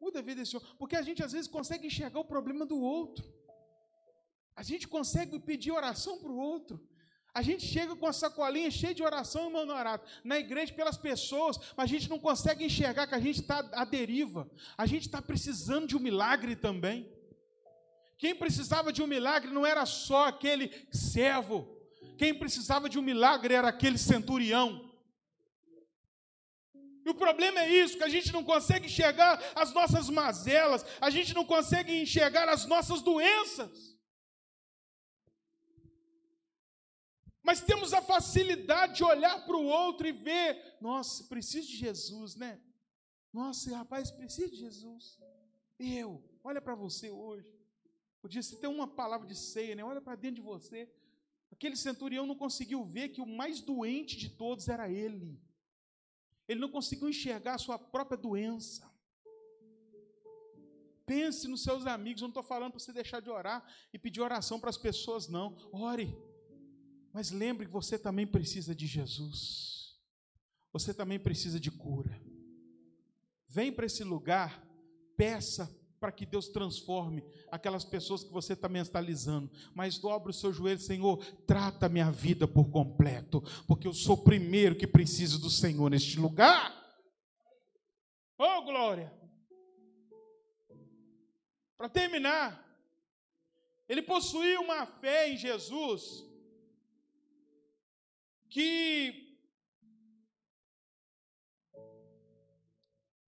muda 0.00 0.18
a 0.18 0.22
vida 0.22 0.40
desse 0.40 0.56
homem, 0.56 0.68
porque 0.76 0.96
a 0.96 1.02
gente 1.02 1.22
às 1.22 1.32
vezes 1.32 1.48
consegue 1.48 1.86
enxergar 1.86 2.18
o 2.20 2.24
problema 2.24 2.66
do 2.66 2.80
outro. 2.80 3.24
A 4.56 4.62
gente 4.62 4.88
consegue 4.88 5.38
pedir 5.38 5.70
oração 5.70 6.18
para 6.18 6.30
o 6.30 6.36
outro. 6.36 6.76
A 7.34 7.42
gente 7.42 7.66
chega 7.66 7.96
com 7.96 8.06
a 8.06 8.12
sacolinha 8.12 8.70
cheia 8.70 8.94
de 8.94 9.02
oração, 9.02 9.46
irmão 9.46 9.66
Norato, 9.66 10.06
na 10.22 10.38
igreja 10.38 10.72
pelas 10.72 10.96
pessoas, 10.96 11.58
mas 11.76 11.84
a 11.84 11.92
gente 11.92 12.08
não 12.08 12.18
consegue 12.18 12.64
enxergar 12.64 13.08
que 13.08 13.14
a 13.14 13.18
gente 13.18 13.40
está 13.40 13.58
à 13.72 13.84
deriva. 13.84 14.48
A 14.78 14.86
gente 14.86 15.06
está 15.06 15.20
precisando 15.20 15.88
de 15.88 15.96
um 15.96 16.00
milagre 16.00 16.54
também. 16.54 17.12
Quem 18.16 18.36
precisava 18.36 18.92
de 18.92 19.02
um 19.02 19.06
milagre 19.08 19.50
não 19.50 19.66
era 19.66 19.84
só 19.84 20.28
aquele 20.28 20.70
servo. 20.92 21.68
Quem 22.16 22.32
precisava 22.32 22.88
de 22.88 23.00
um 23.00 23.02
milagre 23.02 23.52
era 23.52 23.68
aquele 23.68 23.98
centurião. 23.98 24.94
E 27.04 27.10
o 27.10 27.14
problema 27.14 27.60
é 27.60 27.68
isso, 27.68 27.98
que 27.98 28.04
a 28.04 28.08
gente 28.08 28.32
não 28.32 28.44
consegue 28.44 28.86
enxergar 28.86 29.42
as 29.56 29.74
nossas 29.74 30.08
mazelas, 30.08 30.86
a 31.00 31.10
gente 31.10 31.34
não 31.34 31.44
consegue 31.44 31.92
enxergar 32.00 32.48
as 32.48 32.64
nossas 32.64 33.02
doenças. 33.02 33.93
Mas 37.44 37.60
temos 37.60 37.92
a 37.92 38.00
facilidade 38.00 38.96
de 38.96 39.04
olhar 39.04 39.44
para 39.44 39.54
o 39.54 39.66
outro 39.66 40.06
e 40.08 40.12
ver, 40.12 40.78
nossa, 40.80 41.24
preciso 41.24 41.68
de 41.68 41.76
Jesus, 41.76 42.34
né? 42.36 42.58
Nossa, 43.30 43.76
rapaz, 43.76 44.10
preciso 44.10 44.52
de 44.52 44.56
Jesus. 44.56 45.20
Eu, 45.78 46.24
olha 46.42 46.62
para 46.62 46.74
você 46.74 47.10
hoje. 47.10 47.54
Podia 48.22 48.42
ser 48.42 48.56
ter 48.56 48.66
uma 48.66 48.88
palavra 48.88 49.26
de 49.26 49.36
ceia, 49.36 49.74
né? 49.74 49.84
Olha 49.84 50.00
para 50.00 50.16
dentro 50.16 50.36
de 50.36 50.40
você. 50.40 50.90
Aquele 51.52 51.76
centurião 51.76 52.26
não 52.26 52.34
conseguiu 52.34 52.82
ver 52.82 53.10
que 53.10 53.20
o 53.20 53.26
mais 53.26 53.60
doente 53.60 54.16
de 54.16 54.30
todos 54.30 54.66
era 54.66 54.88
ele. 54.88 55.38
Ele 56.48 56.60
não 56.60 56.70
conseguiu 56.70 57.10
enxergar 57.10 57.54
a 57.54 57.58
sua 57.58 57.78
própria 57.78 58.16
doença. 58.16 58.90
Pense 61.04 61.46
nos 61.46 61.62
seus 61.62 61.86
amigos. 61.86 62.22
Eu 62.22 62.28
não 62.28 62.30
estou 62.30 62.42
falando 62.42 62.70
para 62.70 62.80
você 62.80 62.92
deixar 62.92 63.20
de 63.20 63.28
orar 63.28 63.62
e 63.92 63.98
pedir 63.98 64.22
oração 64.22 64.58
para 64.58 64.70
as 64.70 64.78
pessoas, 64.78 65.28
não. 65.28 65.54
Ore. 65.70 66.16
Mas 67.14 67.30
lembre 67.30 67.64
que 67.64 67.72
você 67.72 67.96
também 67.96 68.26
precisa 68.26 68.74
de 68.74 68.88
Jesus. 68.88 69.94
Você 70.72 70.92
também 70.92 71.16
precisa 71.16 71.60
de 71.60 71.70
cura. 71.70 72.20
Vem 73.46 73.72
para 73.72 73.86
esse 73.86 74.02
lugar, 74.02 74.66
peça 75.16 75.72
para 76.00 76.10
que 76.10 76.26
Deus 76.26 76.48
transforme 76.48 77.24
aquelas 77.52 77.84
pessoas 77.84 78.24
que 78.24 78.32
você 78.32 78.54
está 78.54 78.68
mentalizando. 78.68 79.48
Mas 79.72 79.96
dobre 79.96 80.30
o 80.30 80.34
seu 80.34 80.52
joelho, 80.52 80.80
Senhor, 80.80 81.24
trata 81.46 81.88
minha 81.88 82.10
vida 82.10 82.48
por 82.48 82.68
completo, 82.68 83.40
porque 83.68 83.86
eu 83.86 83.94
sou 83.94 84.16
o 84.16 84.24
primeiro 84.24 84.74
que 84.74 84.86
preciso 84.86 85.38
do 85.38 85.48
Senhor 85.48 85.88
neste 85.88 86.18
lugar. 86.18 86.74
Oh, 88.36 88.62
glória! 88.62 89.12
Para 91.76 91.88
terminar, 91.88 92.60
ele 93.88 94.02
possuía 94.02 94.60
uma 94.60 94.84
fé 94.84 95.28
em 95.30 95.36
Jesus 95.36 96.33
que, 98.54 99.36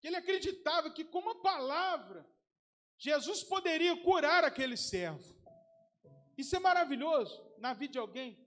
que 0.01 0.07
ele 0.07 0.17
acreditava 0.17 0.91
que 0.91 1.05
com 1.05 1.19
uma 1.19 1.43
palavra 1.43 2.27
Jesus 2.97 3.45
poderia 3.45 3.95
curar 4.03 4.45
aquele 4.45 4.79
servo. 4.79 5.37
Isso 6.39 6.57
é 6.57 6.59
maravilhoso 6.59 7.39
na 7.59 7.75
vida 7.75 7.93
de 7.93 7.99
alguém. 7.99 8.39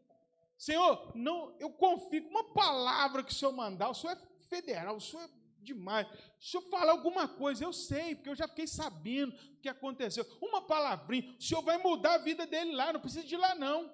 Senhor, 0.58 1.12
não, 1.14 1.56
eu 1.60 1.70
confio, 1.70 2.28
uma 2.28 2.52
palavra 2.54 3.24
que 3.24 3.32
o 3.32 3.36
Senhor 3.36 3.52
mandar, 3.52 3.90
o 3.90 3.94
Senhor 3.94 4.14
é 4.14 4.48
federal, 4.48 4.96
o 4.96 5.02
Senhor 5.02 5.26
é 5.26 5.30
demais. 5.62 6.08
Se 6.40 6.58
eu 6.58 6.62
falar 6.72 6.94
alguma 6.94 7.28
coisa, 7.28 7.64
eu 7.64 7.72
sei, 7.72 8.16
porque 8.16 8.30
eu 8.30 8.36
já 8.36 8.48
fiquei 8.48 8.66
sabendo 8.66 9.36
o 9.36 9.62
que 9.62 9.70
aconteceu. 9.70 10.26
Uma 10.42 10.64
palavrinha, 10.66 11.36
o 11.38 11.42
Senhor 11.42 11.62
vai 11.62 11.78
mudar 11.78 12.16
a 12.16 12.24
vida 12.30 12.48
dele 12.48 12.72
lá, 12.72 12.92
não 12.92 13.00
precisa 13.00 13.28
de 13.28 13.36
ir 13.36 13.38
lá 13.38 13.54
não. 13.54 13.94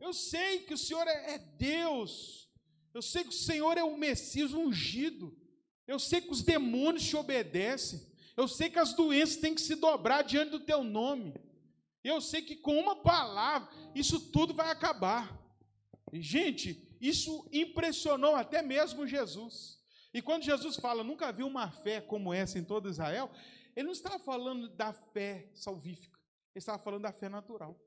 Eu 0.00 0.12
sei 0.12 0.60
que 0.60 0.74
o 0.74 0.78
Senhor 0.78 1.06
é, 1.06 1.34
é 1.34 1.38
Deus. 1.38 2.48
Eu 2.94 3.02
sei 3.02 3.22
que 3.22 3.30
o 3.30 3.32
Senhor 3.32 3.76
é 3.76 3.82
o 3.82 3.96
Messias 3.96 4.52
ungido. 4.52 5.36
Eu 5.86 5.98
sei 5.98 6.20
que 6.20 6.30
os 6.30 6.42
demônios 6.42 7.04
te 7.04 7.16
obedecem. 7.16 8.06
Eu 8.36 8.46
sei 8.46 8.70
que 8.70 8.78
as 8.78 8.94
doenças 8.94 9.36
têm 9.36 9.54
que 9.54 9.60
se 9.60 9.74
dobrar 9.74 10.22
diante 10.22 10.50
do 10.50 10.60
teu 10.60 10.84
nome. 10.84 11.34
Eu 12.04 12.20
sei 12.20 12.42
que 12.42 12.56
com 12.56 12.78
uma 12.78 12.96
palavra 12.96 13.68
isso 13.94 14.20
tudo 14.30 14.54
vai 14.54 14.70
acabar. 14.70 15.36
E, 16.12 16.22
gente, 16.22 16.96
isso 17.00 17.48
impressionou 17.52 18.34
até 18.34 18.62
mesmo 18.62 19.06
Jesus. 19.06 19.78
E 20.12 20.22
quando 20.22 20.44
Jesus 20.44 20.76
fala, 20.76 21.04
nunca 21.04 21.32
vi 21.32 21.42
uma 21.42 21.70
fé 21.70 22.00
como 22.00 22.32
essa 22.32 22.58
em 22.58 22.64
todo 22.64 22.88
Israel, 22.88 23.30
ele 23.76 23.86
não 23.86 23.92
estava 23.92 24.18
falando 24.18 24.68
da 24.68 24.92
fé 24.92 25.50
salvífica, 25.54 26.18
ele 26.54 26.60
estava 26.60 26.78
falando 26.78 27.02
da 27.02 27.12
fé 27.12 27.28
natural. 27.28 27.78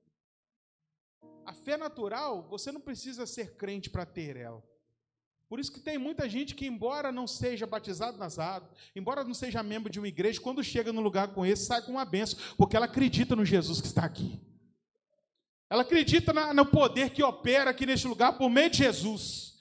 A 1.46 1.54
fé 1.54 1.78
natural, 1.78 2.48
você 2.50 2.72
não 2.72 2.82
precisa 2.82 3.26
ser 3.26 3.56
crente 3.56 3.90
para 3.90 4.06
ter 4.06 4.36
ela. 4.38 4.64
Por 5.50 5.60
isso 5.60 5.72
que 5.72 5.82
tem 5.82 5.98
muita 5.98 6.30
gente 6.30 6.56
que, 6.56 6.66
embora 6.66 7.12
não 7.12 7.28
seja 7.28 7.68
batizado 7.68 8.18
nas 8.18 8.40
águas, 8.40 8.72
embora 8.96 9.24
não 9.24 9.34
seja 9.34 9.62
membro 9.62 9.92
de 9.92 10.00
uma 10.00 10.08
igreja, 10.08 10.40
quando 10.40 10.64
chega 10.64 10.94
no 10.94 11.02
lugar 11.02 11.34
com 11.34 11.46
esse, 11.46 11.66
sai 11.66 11.82
com 11.82 11.92
uma 11.92 12.06
benção, 12.06 12.40
porque 12.58 12.78
ela 12.78 12.86
acredita 12.86 13.36
no 13.36 13.44
Jesus 13.44 13.82
que 13.82 13.88
está 13.88 14.06
aqui. 14.06 14.40
Ela 15.70 15.82
acredita 15.82 16.32
na, 16.32 16.54
no 16.54 16.66
poder 16.66 17.10
que 17.10 17.22
opera 17.22 17.72
aqui 17.72 17.86
neste 17.86 18.08
lugar 18.08 18.38
por 18.38 18.50
meio 18.50 18.70
de 18.70 18.78
Jesus. 18.78 19.58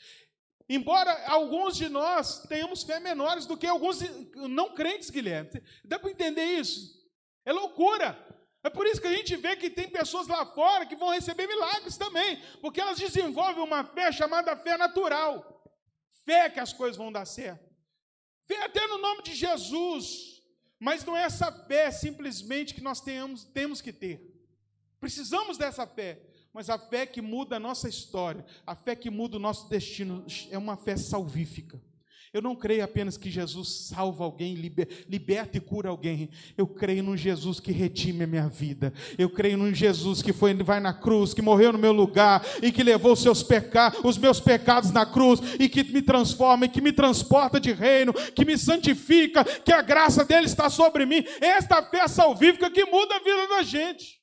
Embora 0.69 1.13
alguns 1.27 1.77
de 1.77 1.89
nós 1.89 2.45
tenhamos 2.49 2.85
fé 2.85 3.01
menores 3.01 3.45
do 3.45 3.57
que 3.57 3.67
alguns 3.67 3.99
não 4.37 4.73
crentes, 4.73 5.11
Guilherme. 5.11 5.61
Dá 5.85 5.99
para 5.99 6.13
entender 6.13 6.45
isso? 6.45 7.05
É 7.45 7.53
loucura. 7.53 8.17
É 8.63 8.69
por 8.69 8.87
isso 8.87 9.01
que 9.01 9.07
a 9.07 9.15
gente 9.15 9.35
vê 9.37 9.57
que 9.57 9.71
tem 9.71 9.89
pessoas 9.89 10.29
lá 10.29 10.45
fora 10.45 10.85
que 10.85 10.97
vão 10.97 11.11
receber 11.11 11.47
milagres 11.47 11.97
também, 11.97 12.41
porque 12.61 12.81
elas 12.81 12.99
desenvolvem 12.99 13.63
uma 13.63 13.85
fé 13.85 14.13
chamada 14.13 14.57
fé 14.57 14.77
natural. 14.77 15.65
Fé 16.25 16.51
que 16.51 16.61
as 16.61 16.73
coisas 16.73 16.97
vão 16.97 17.11
dar 17.11 17.25
certo. 17.25 17.71
Fé 18.47 18.63
até 18.63 18.87
no 18.87 18.99
nome 18.99 19.23
de 19.23 19.35
Jesus. 19.35 20.41
Mas 20.79 21.05
não 21.05 21.17
é 21.17 21.23
essa 21.23 21.51
fé 21.67 21.91
simplesmente 21.91 22.75
que 22.75 22.83
nós 22.83 23.01
tenhamos, 23.01 23.45
temos 23.45 23.81
que 23.81 23.93
ter. 23.93 24.35
Precisamos 24.99 25.57
dessa 25.59 25.87
fé. 25.87 26.21
Mas 26.53 26.69
a 26.69 26.79
fé 26.79 27.07
que 27.07 27.23
muda 27.23 27.57
a 27.57 27.61
nossa 27.61 27.89
história, 27.89 28.45
a 28.67 28.75
fé 28.75 28.97
que 28.97 29.09
muda 29.09 29.37
o 29.37 29.41
nosso 29.41 29.69
destino, 29.69 30.27
é 30.51 30.59
uma 30.59 30.77
fé 30.77 30.97
salvífica. 30.97 31.81
Eu 32.33 32.41
não 32.41 32.55
creio 32.55 32.85
apenas 32.85 33.17
que 33.17 33.29
Jesus 33.29 33.89
salva 33.89 34.23
alguém, 34.23 34.55
liberta 34.55 35.57
e 35.57 35.61
cura 35.61 35.89
alguém. 35.89 36.31
Eu 36.57 36.65
creio 36.65 37.03
num 37.03 37.17
Jesus 37.17 37.59
que 37.59 37.73
redime 37.73 38.23
a 38.23 38.27
minha 38.27 38.49
vida. 38.49 38.93
Eu 39.19 39.29
creio 39.29 39.59
num 39.59 39.75
Jesus 39.75 40.23
que 40.23 40.33
foi, 40.33 40.55
vai 40.55 40.79
na 40.79 40.95
cruz, 40.95 41.35
que 41.35 41.43
morreu 41.43 41.73
no 41.73 41.79
meu 41.79 41.91
lugar 41.93 42.47
e 42.63 42.71
que 42.71 42.85
levou 42.85 43.15
os 43.15 43.23
seus 43.23 43.45
os 44.05 44.17
meus 44.17 44.39
pecados 44.39 44.93
na 44.93 45.05
cruz 45.05 45.41
e 45.59 45.69
que 45.69 45.83
me 45.83 46.01
transforma 46.01 46.67
e 46.67 46.69
que 46.69 46.81
me 46.81 46.93
transporta 46.93 47.59
de 47.59 47.73
reino, 47.73 48.15
que 48.15 48.45
me 48.45 48.57
santifica, 48.57 49.43
que 49.45 49.73
a 49.73 49.83
graça 49.83 50.25
dele 50.25 50.47
está 50.47 50.71
sobre 50.71 51.05
mim. 51.05 51.25
Esta 51.41 51.83
fé 51.83 52.07
salvífica 52.07 52.71
que 52.71 52.85
muda 52.85 53.17
a 53.17 53.19
vida 53.19 53.49
da 53.49 53.63
gente. 53.65 54.21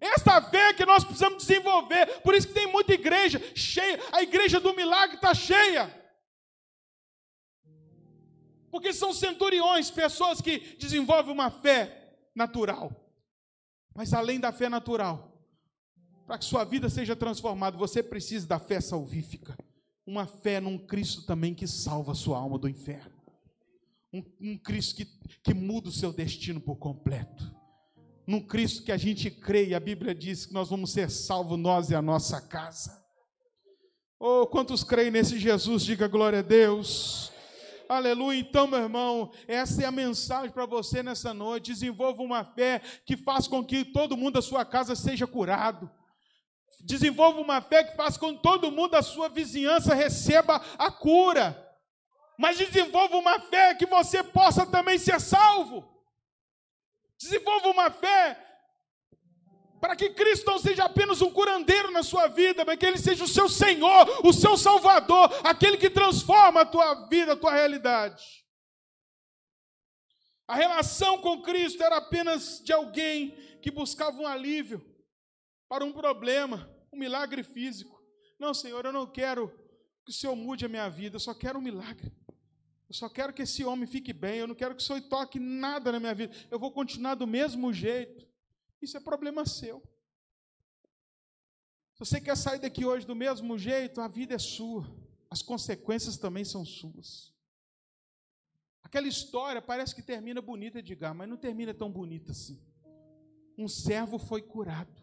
Esta 0.00 0.40
fé 0.40 0.72
que 0.72 0.86
nós 0.86 1.02
precisamos 1.02 1.44
desenvolver. 1.44 2.20
Por 2.22 2.32
isso 2.32 2.46
que 2.46 2.54
tem 2.54 2.70
muita 2.70 2.94
igreja 2.94 3.42
cheia. 3.56 3.98
A 4.12 4.22
igreja 4.22 4.60
do 4.60 4.72
milagre 4.76 5.16
está 5.16 5.34
cheia. 5.34 6.01
Porque 8.72 8.90
são 8.94 9.12
centuriões, 9.12 9.90
pessoas 9.90 10.40
que 10.40 10.58
desenvolvem 10.78 11.30
uma 11.30 11.50
fé 11.50 12.16
natural. 12.34 12.90
Mas 13.94 14.14
além 14.14 14.40
da 14.40 14.50
fé 14.50 14.66
natural, 14.70 15.30
para 16.26 16.38
que 16.38 16.46
sua 16.46 16.64
vida 16.64 16.88
seja 16.88 17.14
transformada, 17.14 17.76
você 17.76 18.02
precisa 18.02 18.46
da 18.46 18.58
fé 18.58 18.80
salvífica. 18.80 19.54
Uma 20.06 20.26
fé 20.26 20.58
num 20.58 20.78
Cristo 20.78 21.26
também 21.26 21.54
que 21.54 21.66
salva 21.66 22.12
a 22.12 22.14
sua 22.14 22.38
alma 22.38 22.58
do 22.58 22.66
inferno. 22.66 23.12
Um, 24.10 24.24
um 24.40 24.56
Cristo 24.56 24.96
que, 24.96 25.04
que 25.44 25.52
muda 25.52 25.90
o 25.90 25.92
seu 25.92 26.10
destino 26.10 26.58
por 26.58 26.76
completo. 26.76 27.54
Num 28.26 28.40
Cristo 28.40 28.84
que 28.84 28.92
a 28.92 28.96
gente 28.96 29.30
crê, 29.30 29.66
e 29.66 29.74
a 29.74 29.80
Bíblia 29.80 30.14
diz 30.14 30.46
que 30.46 30.54
nós 30.54 30.70
vamos 30.70 30.92
ser 30.92 31.10
salvos, 31.10 31.58
nós 31.58 31.90
e 31.90 31.94
a 31.94 32.00
nossa 32.00 32.40
casa. 32.40 33.04
Oh, 34.18 34.46
quantos 34.46 34.82
creem 34.82 35.10
nesse 35.10 35.38
Jesus? 35.38 35.84
Diga 35.84 36.08
glória 36.08 36.38
a 36.38 36.42
Deus. 36.42 37.31
Aleluia. 37.92 38.40
Então, 38.40 38.66
meu 38.66 38.78
irmão, 38.78 39.30
essa 39.46 39.82
é 39.82 39.84
a 39.84 39.92
mensagem 39.92 40.50
para 40.50 40.64
você 40.64 41.02
nessa 41.02 41.34
noite. 41.34 41.72
Desenvolva 41.72 42.22
uma 42.22 42.42
fé 42.42 42.80
que 43.04 43.18
faz 43.18 43.46
com 43.46 43.62
que 43.62 43.84
todo 43.84 44.16
mundo 44.16 44.34
da 44.34 44.42
sua 44.42 44.64
casa 44.64 44.96
seja 44.96 45.26
curado. 45.26 45.90
Desenvolva 46.80 47.38
uma 47.38 47.60
fé 47.60 47.84
que 47.84 47.94
faz 47.94 48.16
com 48.16 48.34
que 48.34 48.42
todo 48.42 48.72
mundo 48.72 48.92
da 48.92 49.02
sua 49.02 49.28
vizinhança 49.28 49.94
receba 49.94 50.56
a 50.78 50.90
cura. 50.90 51.70
Mas 52.38 52.56
desenvolva 52.56 53.16
uma 53.18 53.38
fé 53.38 53.74
que 53.74 53.84
você 53.84 54.22
possa 54.22 54.64
também 54.64 54.96
ser 54.98 55.20
salvo. 55.20 55.86
Desenvolva 57.20 57.68
uma 57.68 57.90
fé 57.90 58.51
para 59.82 59.96
que 59.96 60.10
Cristo 60.10 60.48
não 60.48 60.60
seja 60.60 60.84
apenas 60.84 61.20
um 61.20 61.32
curandeiro 61.32 61.90
na 61.90 62.04
sua 62.04 62.28
vida, 62.28 62.64
mas 62.64 62.78
que 62.78 62.86
Ele 62.86 62.98
seja 62.98 63.24
o 63.24 63.28
seu 63.28 63.48
Senhor, 63.48 64.24
o 64.24 64.32
seu 64.32 64.56
Salvador, 64.56 65.28
aquele 65.42 65.76
que 65.76 65.90
transforma 65.90 66.60
a 66.60 66.64
tua 66.64 67.08
vida, 67.08 67.32
a 67.32 67.36
tua 67.36 67.52
realidade. 67.52 68.22
A 70.46 70.54
relação 70.54 71.18
com 71.18 71.42
Cristo 71.42 71.82
era 71.82 71.96
apenas 71.96 72.62
de 72.64 72.72
alguém 72.72 73.30
que 73.60 73.72
buscava 73.72 74.16
um 74.18 74.26
alívio 74.26 74.80
para 75.68 75.84
um 75.84 75.92
problema, 75.92 76.72
um 76.92 76.96
milagre 76.96 77.42
físico. 77.42 78.00
Não, 78.38 78.54
Senhor, 78.54 78.84
eu 78.86 78.92
não 78.92 79.04
quero 79.04 79.48
que 80.04 80.12
o 80.12 80.14
Senhor 80.14 80.36
mude 80.36 80.64
a 80.64 80.68
minha 80.68 80.88
vida, 80.88 81.16
eu 81.16 81.20
só 81.20 81.34
quero 81.34 81.58
um 81.58 81.62
milagre. 81.62 82.12
Eu 82.88 82.94
só 82.94 83.08
quero 83.08 83.32
que 83.32 83.42
esse 83.42 83.64
homem 83.64 83.88
fique 83.88 84.12
bem, 84.12 84.38
eu 84.38 84.46
não 84.46 84.54
quero 84.54 84.76
que 84.76 84.82
o 84.82 84.86
Senhor 84.86 85.00
toque 85.00 85.40
nada 85.40 85.90
na 85.90 85.98
minha 85.98 86.14
vida. 86.14 86.32
Eu 86.52 86.58
vou 86.60 86.70
continuar 86.70 87.16
do 87.16 87.26
mesmo 87.26 87.72
jeito. 87.72 88.30
Isso 88.82 88.96
é 88.96 89.00
problema 89.00 89.46
seu. 89.46 89.80
Se 91.94 92.00
você 92.00 92.20
quer 92.20 92.36
sair 92.36 92.58
daqui 92.58 92.84
hoje 92.84 93.06
do 93.06 93.14
mesmo 93.14 93.56
jeito, 93.56 94.00
a 94.00 94.08
vida 94.08 94.34
é 94.34 94.38
sua. 94.38 94.84
As 95.30 95.40
consequências 95.40 96.16
também 96.16 96.44
são 96.44 96.64
suas. 96.64 97.32
Aquela 98.82 99.06
história 99.06 99.62
parece 99.62 99.94
que 99.94 100.02
termina 100.02 100.42
bonita, 100.42 100.80
Edgar, 100.80 101.14
mas 101.14 101.28
não 101.28 101.36
termina 101.36 101.72
tão 101.72 101.90
bonita 101.90 102.32
assim. 102.32 102.60
Um 103.56 103.68
servo 103.68 104.18
foi 104.18 104.42
curado. 104.42 105.00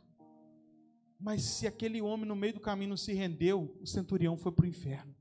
Mas 1.18 1.42
se 1.42 1.66
aquele 1.66 2.02
homem 2.02 2.26
no 2.26 2.36
meio 2.36 2.54
do 2.54 2.60
caminho 2.60 2.90
não 2.90 2.98
se 2.98 3.14
rendeu, 3.14 3.78
o 3.82 3.88
centurião 3.88 4.38
foi 4.38 4.52
para 4.52 4.66
o 4.66 4.68
inferno. 4.70 5.16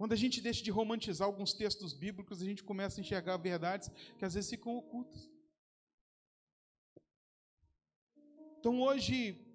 Quando 0.00 0.14
a 0.14 0.16
gente 0.16 0.40
deixa 0.40 0.64
de 0.64 0.70
romantizar 0.70 1.26
alguns 1.26 1.52
textos 1.52 1.92
bíblicos, 1.92 2.40
a 2.40 2.44
gente 2.46 2.64
começa 2.64 2.98
a 2.98 3.02
enxergar 3.02 3.36
verdades 3.36 3.90
que 4.16 4.24
às 4.24 4.32
vezes 4.32 4.48
ficam 4.48 4.74
ocultas. 4.74 5.30
Então 8.58 8.80
hoje, 8.80 9.46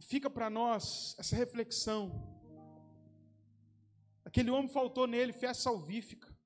fica 0.00 0.28
para 0.28 0.50
nós 0.50 1.14
essa 1.16 1.36
reflexão. 1.36 2.10
Aquele 4.24 4.50
homem 4.50 4.68
faltou 4.68 5.06
nele 5.06 5.32
fé 5.32 5.54
salvífica. 5.54 6.36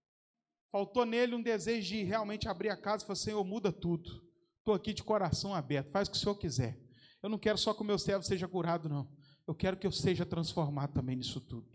Faltou 0.70 1.06
nele 1.06 1.34
um 1.34 1.42
desejo 1.42 1.88
de 1.88 2.02
realmente 2.02 2.50
abrir 2.50 2.68
a 2.68 2.76
casa 2.76 3.02
e 3.02 3.06
falar: 3.06 3.16
Senhor, 3.16 3.42
muda 3.42 3.72
tudo. 3.72 4.22
Estou 4.58 4.74
aqui 4.74 4.92
de 4.92 5.02
coração 5.02 5.54
aberto, 5.54 5.90
faz 5.90 6.06
o 6.06 6.10
que 6.10 6.18
o 6.18 6.20
Senhor 6.20 6.34
quiser. 6.34 6.78
Eu 7.22 7.30
não 7.30 7.38
quero 7.38 7.56
só 7.56 7.72
que 7.72 7.80
o 7.80 7.86
meu 7.86 7.98
servo 7.98 8.22
seja 8.22 8.46
curado, 8.46 8.90
não 8.90 9.21
eu 9.46 9.54
quero 9.54 9.76
que 9.76 9.86
eu 9.86 9.92
seja 9.92 10.24
transformado 10.24 10.92
também 10.92 11.16
nisso 11.16 11.40
tudo. 11.40 11.68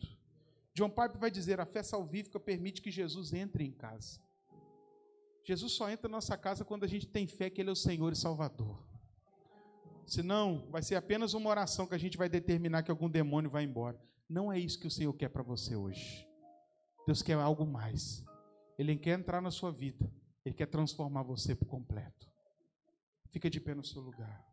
John 0.74 0.90
Piper 0.90 1.18
vai 1.18 1.32
dizer: 1.32 1.60
a 1.60 1.66
fé 1.66 1.84
salvífica 1.84 2.40
permite 2.40 2.82
que 2.82 2.92
Jesus 2.92 3.34
entre 3.34 3.64
em 3.64 3.72
casa. 3.72 4.20
Jesus 5.44 5.72
só 5.72 5.90
entra 5.90 6.10
na 6.10 6.18
nossa 6.18 6.38
casa 6.38 6.66
quando 6.66 6.84
a 6.84 6.88
gente 6.88 7.08
tem 7.08 7.26
fé 7.26 7.50
que 7.50 7.62
Ele 7.62 7.70
é 7.70 7.74
o 7.74 7.76
Senhor 7.76 8.12
e 8.12 8.16
Salvador. 8.16 8.86
Senão, 10.06 10.68
vai 10.70 10.82
ser 10.82 10.96
apenas 10.96 11.34
uma 11.34 11.50
oração 11.50 11.88
que 11.88 11.96
a 11.96 11.98
gente 11.98 12.18
vai 12.18 12.30
determinar 12.30 12.84
que 12.84 12.92
algum 12.92 13.10
demônio 13.10 13.50
vai 13.50 13.64
embora. 13.64 14.00
Não 14.30 14.52
é 14.52 14.60
isso 14.60 14.80
que 14.80 14.88
o 14.88 14.92
Senhor 14.92 15.14
quer 15.14 15.30
para 15.30 15.44
você 15.44 15.76
hoje. 15.76 16.28
Deus 17.06 17.22
quer 17.22 17.34
algo 17.36 17.66
mais. 17.66 18.24
Ele 18.78 18.96
quer 18.98 19.18
entrar 19.18 19.42
na 19.42 19.52
sua 19.52 19.72
vida. 19.72 20.12
Ele 20.46 20.56
quer 20.56 20.68
transformar 20.68 21.24
você 21.24 21.56
por 21.56 21.66
completo. 21.66 22.30
Fica 23.32 23.50
de 23.50 23.60
pé 23.60 23.74
no 23.74 23.84
seu 23.84 24.02
lugar. 24.02 24.46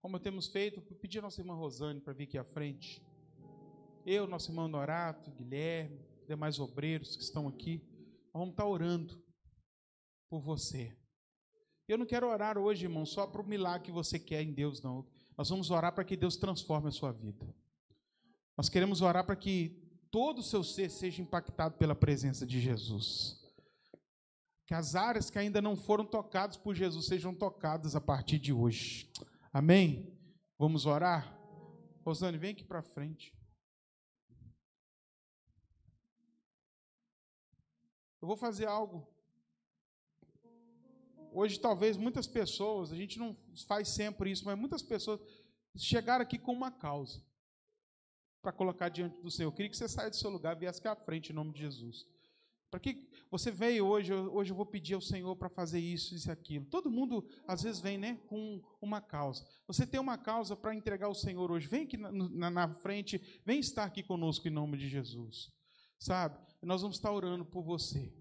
Como 0.00 0.18
temos 0.18 0.46
feito, 0.46 0.80
pedir 0.96 1.18
a 1.18 1.22
nossa 1.22 1.40
irmã 1.40 1.54
Rosane 1.54 2.00
para 2.00 2.12
vir 2.12 2.24
aqui 2.24 2.38
à 2.38 2.44
frente. 2.44 3.02
Eu, 4.06 4.26
nosso 4.26 4.50
irmão 4.50 4.66
Norato, 4.66 5.30
Guilherme, 5.30 6.00
demais 6.26 6.58
obreiros 6.58 7.16
que 7.16 7.22
estão 7.22 7.46
aqui, 7.46 7.82
vamos 8.32 8.50
estar 8.50 8.66
orando. 8.66 9.22
por 10.28 10.40
você. 10.40 10.96
Eu 11.88 11.98
não 11.98 12.06
quero 12.06 12.28
orar 12.28 12.56
hoje, 12.56 12.84
irmão, 12.84 13.04
só 13.04 13.26
para 13.26 13.42
o 13.42 13.44
milagre 13.44 13.86
que 13.86 13.92
você 13.92 14.16
quer 14.16 14.42
em 14.42 14.52
Deus, 14.52 14.80
não. 14.80 15.04
Nós 15.36 15.48
vamos 15.48 15.72
orar 15.72 15.92
para 15.92 16.04
que 16.04 16.16
Deus 16.16 16.36
transforme 16.36 16.88
a 16.88 16.92
sua 16.92 17.10
vida. 17.10 17.52
Nós 18.56 18.68
queremos 18.68 19.02
orar 19.02 19.26
para 19.26 19.34
que 19.34 19.90
todo 20.08 20.38
o 20.38 20.42
seu 20.42 20.62
ser 20.62 20.88
seja 20.88 21.20
impactado 21.20 21.76
pela 21.78 21.96
presença 21.96 22.46
de 22.46 22.60
Jesus. 22.60 23.44
Que 24.66 24.74
as 24.74 24.94
áreas 24.94 25.30
que 25.30 25.38
ainda 25.38 25.60
não 25.60 25.74
foram 25.74 26.04
tocadas 26.04 26.56
por 26.56 26.76
Jesus 26.76 27.06
sejam 27.06 27.34
tocadas 27.34 27.96
a 27.96 28.00
partir 28.00 28.38
de 28.38 28.52
hoje. 28.52 29.10
Amém? 29.52 30.16
Vamos 30.56 30.86
orar? 30.86 31.36
Rosane, 32.04 32.38
vem 32.38 32.52
aqui 32.52 32.64
para 32.64 32.82
frente. 32.82 33.36
Eu 38.22 38.28
vou 38.28 38.36
fazer 38.36 38.66
algo. 38.66 39.08
Hoje, 41.32 41.58
talvez 41.58 41.96
muitas 41.96 42.26
pessoas, 42.26 42.92
a 42.92 42.96
gente 42.96 43.18
não 43.18 43.36
faz 43.66 43.88
sempre 43.88 44.30
isso, 44.30 44.44
mas 44.44 44.58
muitas 44.58 44.82
pessoas 44.82 45.20
chegaram 45.76 46.22
aqui 46.22 46.38
com 46.38 46.52
uma 46.52 46.70
causa 46.70 47.24
para 48.42 48.52
colocar 48.52 48.88
diante 48.88 49.20
do 49.20 49.30
Senhor. 49.30 49.48
Eu 49.48 49.52
queria 49.52 49.70
que 49.70 49.76
você 49.76 49.88
saia 49.88 50.10
do 50.10 50.16
seu 50.16 50.30
lugar 50.30 50.56
e 50.56 50.60
viesse 50.60 50.78
aqui 50.78 50.88
à 50.88 50.96
frente 50.96 51.30
em 51.30 51.34
nome 51.34 51.52
de 51.52 51.60
Jesus. 51.60 52.06
Para 52.70 52.78
que 52.78 53.08
você 53.30 53.50
veio 53.50 53.84
hoje, 53.84 54.14
hoje 54.14 54.52
eu 54.52 54.56
vou 54.56 54.64
pedir 54.64 54.94
ao 54.94 55.00
Senhor 55.00 55.34
para 55.34 55.48
fazer 55.48 55.80
isso, 55.80 56.14
isso 56.14 56.30
aquilo. 56.30 56.64
Todo 56.66 56.90
mundo 56.90 57.24
às 57.46 57.62
vezes 57.62 57.80
vem, 57.80 57.98
né, 57.98 58.18
com 58.28 58.62
uma 58.80 59.00
causa. 59.00 59.44
Você 59.66 59.84
tem 59.84 59.98
uma 59.98 60.16
causa 60.16 60.54
para 60.54 60.74
entregar 60.74 61.06
ao 61.06 61.14
Senhor 61.14 61.50
hoje. 61.50 61.66
Vem 61.66 61.82
aqui 61.82 61.96
na, 61.96 62.12
na, 62.12 62.50
na, 62.50 62.74
frente, 62.74 63.20
vem 63.44 63.58
estar 63.58 63.84
aqui 63.84 64.04
conosco 64.04 64.46
em 64.46 64.52
nome 64.52 64.78
de 64.78 64.88
Jesus. 64.88 65.52
Sabe? 65.98 66.38
Nós 66.62 66.82
vamos 66.82 66.96
estar 66.96 67.10
orando 67.10 67.44
por 67.44 67.62
você, 67.62 68.12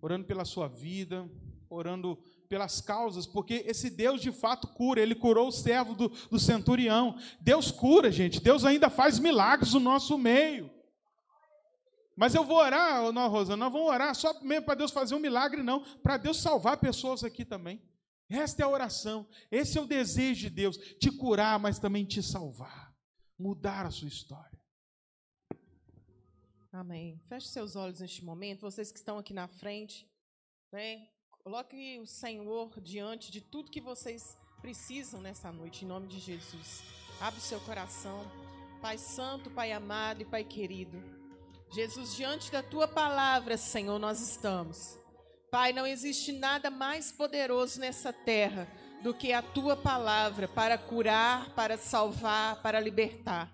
orando 0.00 0.24
pela 0.24 0.46
sua 0.46 0.66
vida, 0.66 1.30
orando 1.68 2.18
pelas 2.48 2.80
causas, 2.80 3.26
porque 3.26 3.64
esse 3.66 3.90
Deus 3.90 4.20
de 4.20 4.32
fato 4.32 4.66
cura, 4.68 5.00
ele 5.00 5.14
curou 5.14 5.48
o 5.48 5.52
servo 5.52 5.94
do, 5.94 6.08
do 6.08 6.38
centurião. 6.38 7.16
Deus 7.40 7.70
cura, 7.70 8.10
gente, 8.10 8.40
Deus 8.40 8.64
ainda 8.64 8.88
faz 8.88 9.18
milagres 9.18 9.74
no 9.74 9.80
nosso 9.80 10.16
meio. 10.16 10.70
Mas 12.20 12.34
eu 12.34 12.44
vou 12.44 12.58
orar, 12.58 13.10
não, 13.12 13.30
Rosa, 13.30 13.56
nós 13.56 13.72
vamos 13.72 13.88
orar 13.88 14.14
só 14.14 14.38
mesmo 14.42 14.66
para 14.66 14.74
Deus 14.74 14.90
fazer 14.90 15.14
um 15.14 15.18
milagre, 15.18 15.62
não, 15.62 15.82
para 16.02 16.18
Deus 16.18 16.36
salvar 16.36 16.76
pessoas 16.76 17.24
aqui 17.24 17.46
também. 17.46 17.80
Esta 18.28 18.60
é 18.60 18.64
a 18.66 18.68
oração, 18.68 19.26
esse 19.50 19.78
é 19.78 19.80
o 19.80 19.86
desejo 19.86 20.42
de 20.42 20.50
Deus, 20.50 20.76
te 20.76 21.10
curar, 21.10 21.58
mas 21.58 21.78
também 21.78 22.04
te 22.04 22.22
salvar, 22.22 22.94
mudar 23.38 23.86
a 23.86 23.90
sua 23.90 24.06
história. 24.06 24.60
Amém. 26.70 27.18
Feche 27.26 27.48
seus 27.48 27.74
olhos 27.74 28.00
neste 28.00 28.22
momento, 28.22 28.60
vocês 28.60 28.92
que 28.92 28.98
estão 28.98 29.16
aqui 29.16 29.32
na 29.32 29.48
frente, 29.48 30.06
né? 30.70 31.08
Coloque 31.42 31.98
o 32.00 32.06
Senhor 32.06 32.78
diante 32.82 33.32
de 33.32 33.40
tudo 33.40 33.70
que 33.70 33.80
vocês 33.80 34.36
precisam 34.60 35.22
nessa 35.22 35.50
noite, 35.50 35.86
em 35.86 35.88
nome 35.88 36.06
de 36.06 36.18
Jesus. 36.18 36.82
Abre 37.18 37.40
o 37.40 37.42
seu 37.42 37.60
coração. 37.60 38.20
Pai 38.82 38.98
Santo, 38.98 39.50
Pai 39.50 39.72
amado 39.72 40.20
e 40.20 40.26
Pai 40.26 40.44
querido. 40.44 41.19
Jesus, 41.72 42.14
diante 42.14 42.50
da 42.50 42.62
tua 42.62 42.88
palavra, 42.88 43.56
Senhor, 43.56 43.98
nós 43.98 44.20
estamos. 44.20 44.98
Pai, 45.50 45.72
não 45.72 45.86
existe 45.86 46.32
nada 46.32 46.70
mais 46.70 47.12
poderoso 47.12 47.80
nessa 47.80 48.12
terra 48.12 48.68
do 49.02 49.14
que 49.14 49.32
a 49.32 49.40
tua 49.40 49.76
palavra 49.76 50.48
para 50.48 50.76
curar, 50.76 51.50
para 51.54 51.78
salvar, 51.78 52.60
para 52.62 52.80
libertar. 52.80 53.50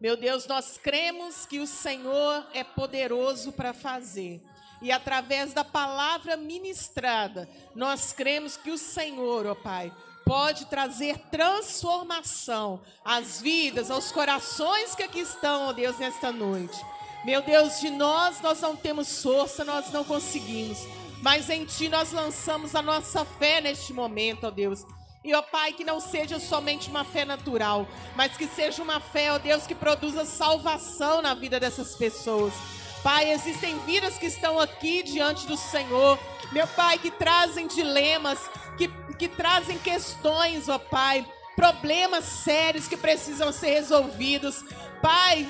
Meu 0.00 0.16
Deus, 0.16 0.46
nós 0.46 0.78
cremos 0.78 1.46
que 1.46 1.60
o 1.60 1.66
Senhor 1.66 2.46
é 2.52 2.64
poderoso 2.64 3.52
para 3.52 3.72
fazer 3.72 4.42
e 4.82 4.90
através 4.90 5.52
da 5.52 5.62
palavra 5.62 6.36
ministrada, 6.36 7.48
nós 7.74 8.12
cremos 8.12 8.56
que 8.56 8.70
o 8.70 8.78
Senhor, 8.78 9.46
ó 9.46 9.54
Pai, 9.54 9.92
pode 10.24 10.66
trazer 10.66 11.18
transformação 11.30 12.80
às 13.04 13.40
vidas, 13.40 13.90
aos 13.90 14.10
corações 14.10 14.94
que 14.94 15.02
aqui 15.02 15.20
estão, 15.20 15.68
ó 15.68 15.72
Deus, 15.72 15.98
nesta 15.98 16.32
noite. 16.32 16.78
Meu 17.24 17.42
Deus, 17.42 17.80
de 17.80 17.90
nós 17.90 18.40
nós 18.40 18.60
não 18.60 18.74
temos 18.74 19.22
força, 19.22 19.64
nós 19.64 19.90
não 19.92 20.02
conseguimos, 20.02 20.86
mas 21.20 21.50
em 21.50 21.66
Ti 21.66 21.88
nós 21.88 22.12
lançamos 22.12 22.74
a 22.74 22.80
nossa 22.80 23.24
fé 23.24 23.60
neste 23.60 23.92
momento, 23.92 24.46
ó 24.46 24.50
Deus. 24.50 24.86
E, 25.22 25.34
ó 25.34 25.42
Pai, 25.42 25.74
que 25.74 25.84
não 25.84 26.00
seja 26.00 26.40
somente 26.40 26.88
uma 26.88 27.04
fé 27.04 27.26
natural, 27.26 27.86
mas 28.16 28.38
que 28.38 28.46
seja 28.46 28.82
uma 28.82 29.00
fé, 29.00 29.30
ó 29.30 29.38
Deus, 29.38 29.66
que 29.66 29.74
produza 29.74 30.24
salvação 30.24 31.20
na 31.20 31.34
vida 31.34 31.60
dessas 31.60 31.94
pessoas. 31.94 32.54
Pai, 33.02 33.30
existem 33.30 33.78
vidas 33.80 34.16
que 34.16 34.26
estão 34.26 34.58
aqui 34.58 35.02
diante 35.02 35.46
do 35.46 35.58
Senhor, 35.58 36.18
meu 36.52 36.66
Pai, 36.68 36.98
que 36.98 37.10
trazem 37.10 37.66
dilemas, 37.66 38.38
que, 38.78 38.88
que 39.18 39.28
trazem 39.28 39.76
questões, 39.78 40.70
ó 40.70 40.78
Pai, 40.78 41.26
problemas 41.60 42.24
sérios 42.24 42.88
que 42.88 42.96
precisam 42.96 43.52
ser 43.52 43.74
resolvidos. 43.74 44.64
Pai, 45.02 45.46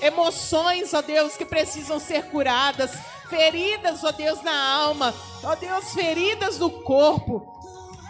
emoções, 0.00 0.94
ó 0.94 1.02
Deus, 1.02 1.36
que 1.36 1.44
precisam 1.44 2.00
ser 2.00 2.30
curadas, 2.30 2.92
feridas, 3.28 4.02
ó 4.02 4.10
Deus, 4.10 4.42
na 4.42 4.58
alma, 4.58 5.14
ó 5.44 5.54
Deus, 5.54 5.92
feridas 5.92 6.58
no 6.58 6.70
corpo. 6.70 7.46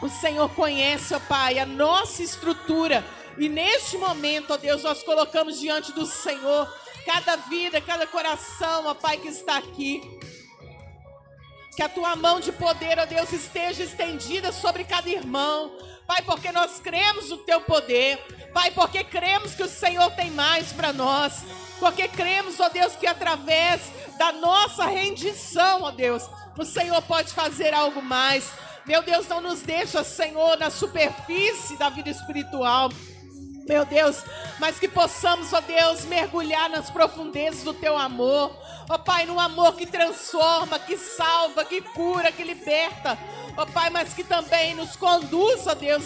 O 0.00 0.08
Senhor 0.08 0.48
conhece, 0.50 1.12
ó 1.12 1.18
Pai, 1.18 1.58
a 1.58 1.66
nossa 1.66 2.22
estrutura. 2.22 3.04
E 3.36 3.48
neste 3.48 3.98
momento, 3.98 4.52
ó 4.52 4.56
Deus, 4.56 4.84
nós 4.84 5.02
colocamos 5.02 5.58
diante 5.58 5.92
do 5.92 6.06
Senhor 6.06 6.72
cada 7.04 7.34
vida, 7.34 7.80
cada 7.80 8.06
coração, 8.06 8.86
ó 8.86 8.94
Pai, 8.94 9.16
que 9.16 9.26
está 9.26 9.56
aqui. 9.56 10.00
Que 11.74 11.82
a 11.82 11.88
tua 11.88 12.14
mão 12.14 12.38
de 12.38 12.52
poder, 12.52 12.96
ó 13.00 13.06
Deus, 13.06 13.32
esteja 13.32 13.82
estendida 13.82 14.52
sobre 14.52 14.84
cada 14.84 15.08
irmão. 15.08 15.89
Pai, 16.10 16.22
porque 16.22 16.50
nós 16.50 16.80
cremos 16.80 17.30
no 17.30 17.36
teu 17.36 17.60
poder. 17.60 18.18
Pai, 18.52 18.72
porque 18.72 19.04
cremos 19.04 19.54
que 19.54 19.62
o 19.62 19.68
Senhor 19.68 20.10
tem 20.10 20.28
mais 20.32 20.72
para 20.72 20.92
nós. 20.92 21.44
Porque 21.78 22.08
cremos, 22.08 22.58
ó 22.58 22.68
Deus, 22.68 22.96
que 22.96 23.06
através 23.06 23.80
da 24.18 24.32
nossa 24.32 24.86
rendição, 24.86 25.82
ó 25.82 25.92
Deus, 25.92 26.28
o 26.58 26.64
Senhor 26.64 27.00
pode 27.02 27.32
fazer 27.32 27.72
algo 27.72 28.02
mais. 28.02 28.50
Meu 28.84 29.02
Deus, 29.04 29.28
não 29.28 29.40
nos 29.40 29.62
deixa, 29.62 30.02
Senhor, 30.02 30.58
na 30.58 30.68
superfície 30.68 31.78
da 31.78 31.88
vida 31.88 32.10
espiritual 32.10 32.90
meu 33.70 33.84
Deus, 33.84 34.24
mas 34.58 34.80
que 34.80 34.88
possamos, 34.88 35.52
ó 35.52 35.60
Deus, 35.60 36.04
mergulhar 36.04 36.68
nas 36.68 36.90
profundezas 36.90 37.62
do 37.62 37.72
teu 37.72 37.96
amor, 37.96 38.52
ó 38.88 38.98
Pai, 38.98 39.26
no 39.26 39.38
amor 39.38 39.76
que 39.76 39.86
transforma, 39.86 40.76
que 40.76 40.98
salva, 40.98 41.64
que 41.64 41.80
cura, 41.80 42.32
que 42.32 42.42
liberta, 42.42 43.16
ó 43.56 43.64
Pai, 43.64 43.88
mas 43.88 44.12
que 44.12 44.24
também 44.24 44.74
nos 44.74 44.96
conduz, 44.96 45.68
ó 45.68 45.74
Deus, 45.74 46.02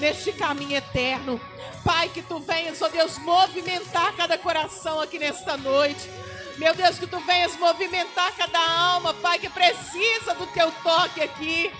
neste 0.00 0.32
caminho 0.32 0.76
eterno. 0.76 1.40
Pai, 1.84 2.08
que 2.08 2.20
tu 2.20 2.40
venhas, 2.40 2.82
ó 2.82 2.88
Deus, 2.88 3.16
movimentar 3.18 4.16
cada 4.16 4.36
coração 4.36 5.00
aqui 5.00 5.16
nesta 5.16 5.56
noite. 5.56 6.10
Meu 6.58 6.74
Deus, 6.74 6.98
que 6.98 7.06
tu 7.06 7.20
venhas 7.20 7.56
movimentar 7.56 8.32
cada 8.32 8.58
alma, 8.58 9.14
Pai, 9.14 9.38
que 9.38 9.48
precisa 9.48 10.34
do 10.34 10.48
teu 10.48 10.72
toque 10.82 11.22
aqui. 11.22 11.72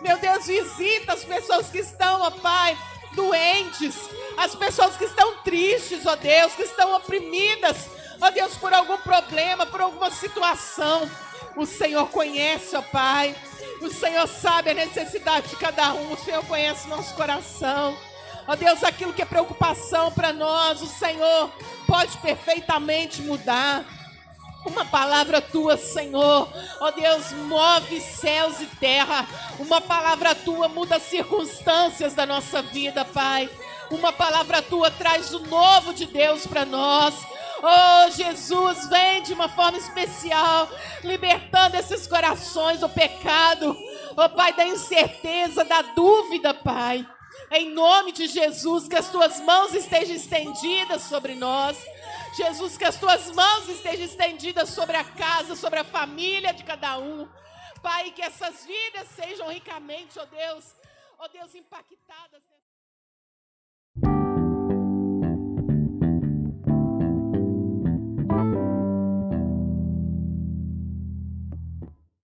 Meu 0.00 0.16
Deus, 0.18 0.46
visita 0.46 1.14
as 1.14 1.24
pessoas 1.24 1.68
que 1.70 1.78
estão, 1.78 2.20
ó 2.20 2.30
Pai, 2.30 2.78
doentes, 3.20 4.08
as 4.36 4.54
pessoas 4.54 4.96
que 4.96 5.04
estão 5.04 5.36
tristes, 5.44 6.06
ó 6.06 6.16
Deus, 6.16 6.54
que 6.54 6.62
estão 6.62 6.94
oprimidas, 6.94 7.90
ó 8.18 8.30
Deus, 8.30 8.56
por 8.56 8.72
algum 8.72 8.96
problema, 8.96 9.66
por 9.66 9.82
alguma 9.82 10.10
situação. 10.10 11.08
O 11.54 11.66
Senhor 11.66 12.08
conhece, 12.08 12.74
ó 12.74 12.80
Pai. 12.80 13.36
O 13.82 13.90
Senhor 13.90 14.26
sabe 14.26 14.70
a 14.70 14.74
necessidade 14.74 15.48
de 15.48 15.56
cada 15.56 15.92
um. 15.92 16.12
O 16.12 16.16
Senhor 16.16 16.42
conhece 16.46 16.88
nosso 16.88 17.14
coração. 17.14 17.94
Ó 18.46 18.56
Deus, 18.56 18.82
aquilo 18.82 19.12
que 19.12 19.20
é 19.20 19.26
preocupação 19.26 20.10
para 20.12 20.32
nós, 20.32 20.80
o 20.80 20.86
Senhor 20.86 21.50
pode 21.86 22.16
perfeitamente 22.18 23.20
mudar. 23.20 23.84
Uma 24.64 24.84
palavra 24.84 25.40
tua, 25.40 25.76
Senhor. 25.76 26.48
Ó 26.80 26.86
oh 26.86 26.90
Deus, 26.92 27.32
move 27.32 28.00
céus 28.00 28.60
e 28.60 28.66
terra. 28.66 29.26
Uma 29.58 29.80
palavra 29.80 30.34
tua 30.34 30.68
muda 30.68 30.96
as 30.96 31.02
circunstâncias 31.04 32.14
da 32.14 32.26
nossa 32.26 32.60
vida, 32.60 33.04
Pai. 33.04 33.48
Uma 33.90 34.12
palavra 34.12 34.62
tua 34.62 34.90
traz 34.90 35.32
o 35.32 35.40
novo 35.40 35.92
de 35.92 36.06
Deus 36.06 36.46
para 36.46 36.64
nós. 36.64 37.14
Oh, 37.62 38.10
Jesus, 38.10 38.88
vem 38.88 39.22
de 39.22 39.34
uma 39.34 39.48
forma 39.48 39.76
especial, 39.76 40.68
libertando 41.04 41.76
esses 41.76 42.06
corações 42.06 42.80
do 42.80 42.88
pecado. 42.88 43.76
Oh, 44.16 44.28
Pai, 44.30 44.54
da 44.54 44.64
incerteza, 44.64 45.64
da 45.64 45.82
dúvida, 45.82 46.54
Pai. 46.54 47.06
Em 47.50 47.70
nome 47.70 48.12
de 48.12 48.28
Jesus, 48.28 48.88
que 48.88 48.96
as 48.96 49.10
tuas 49.10 49.40
mãos 49.40 49.74
estejam 49.74 50.14
estendidas 50.14 51.02
sobre 51.02 51.34
nós. 51.34 51.76
Jesus, 52.34 52.76
que 52.76 52.84
as 52.84 52.96
tuas 52.96 53.30
mãos 53.32 53.68
estejam 53.68 54.04
estendidas 54.04 54.70
sobre 54.70 54.96
a 54.96 55.04
casa, 55.04 55.56
sobre 55.56 55.80
a 55.80 55.84
família 55.84 56.52
de 56.52 56.64
cada 56.64 56.98
um. 56.98 57.28
Pai, 57.82 58.10
que 58.12 58.22
essas 58.22 58.64
vidas 58.64 59.08
sejam 59.08 59.48
ricamente, 59.48 60.18
ó 60.18 60.22
oh 60.22 60.26
Deus, 60.26 60.76
ó 61.18 61.24
oh 61.24 61.28
Deus, 61.28 61.54
impactadas. 61.54 62.42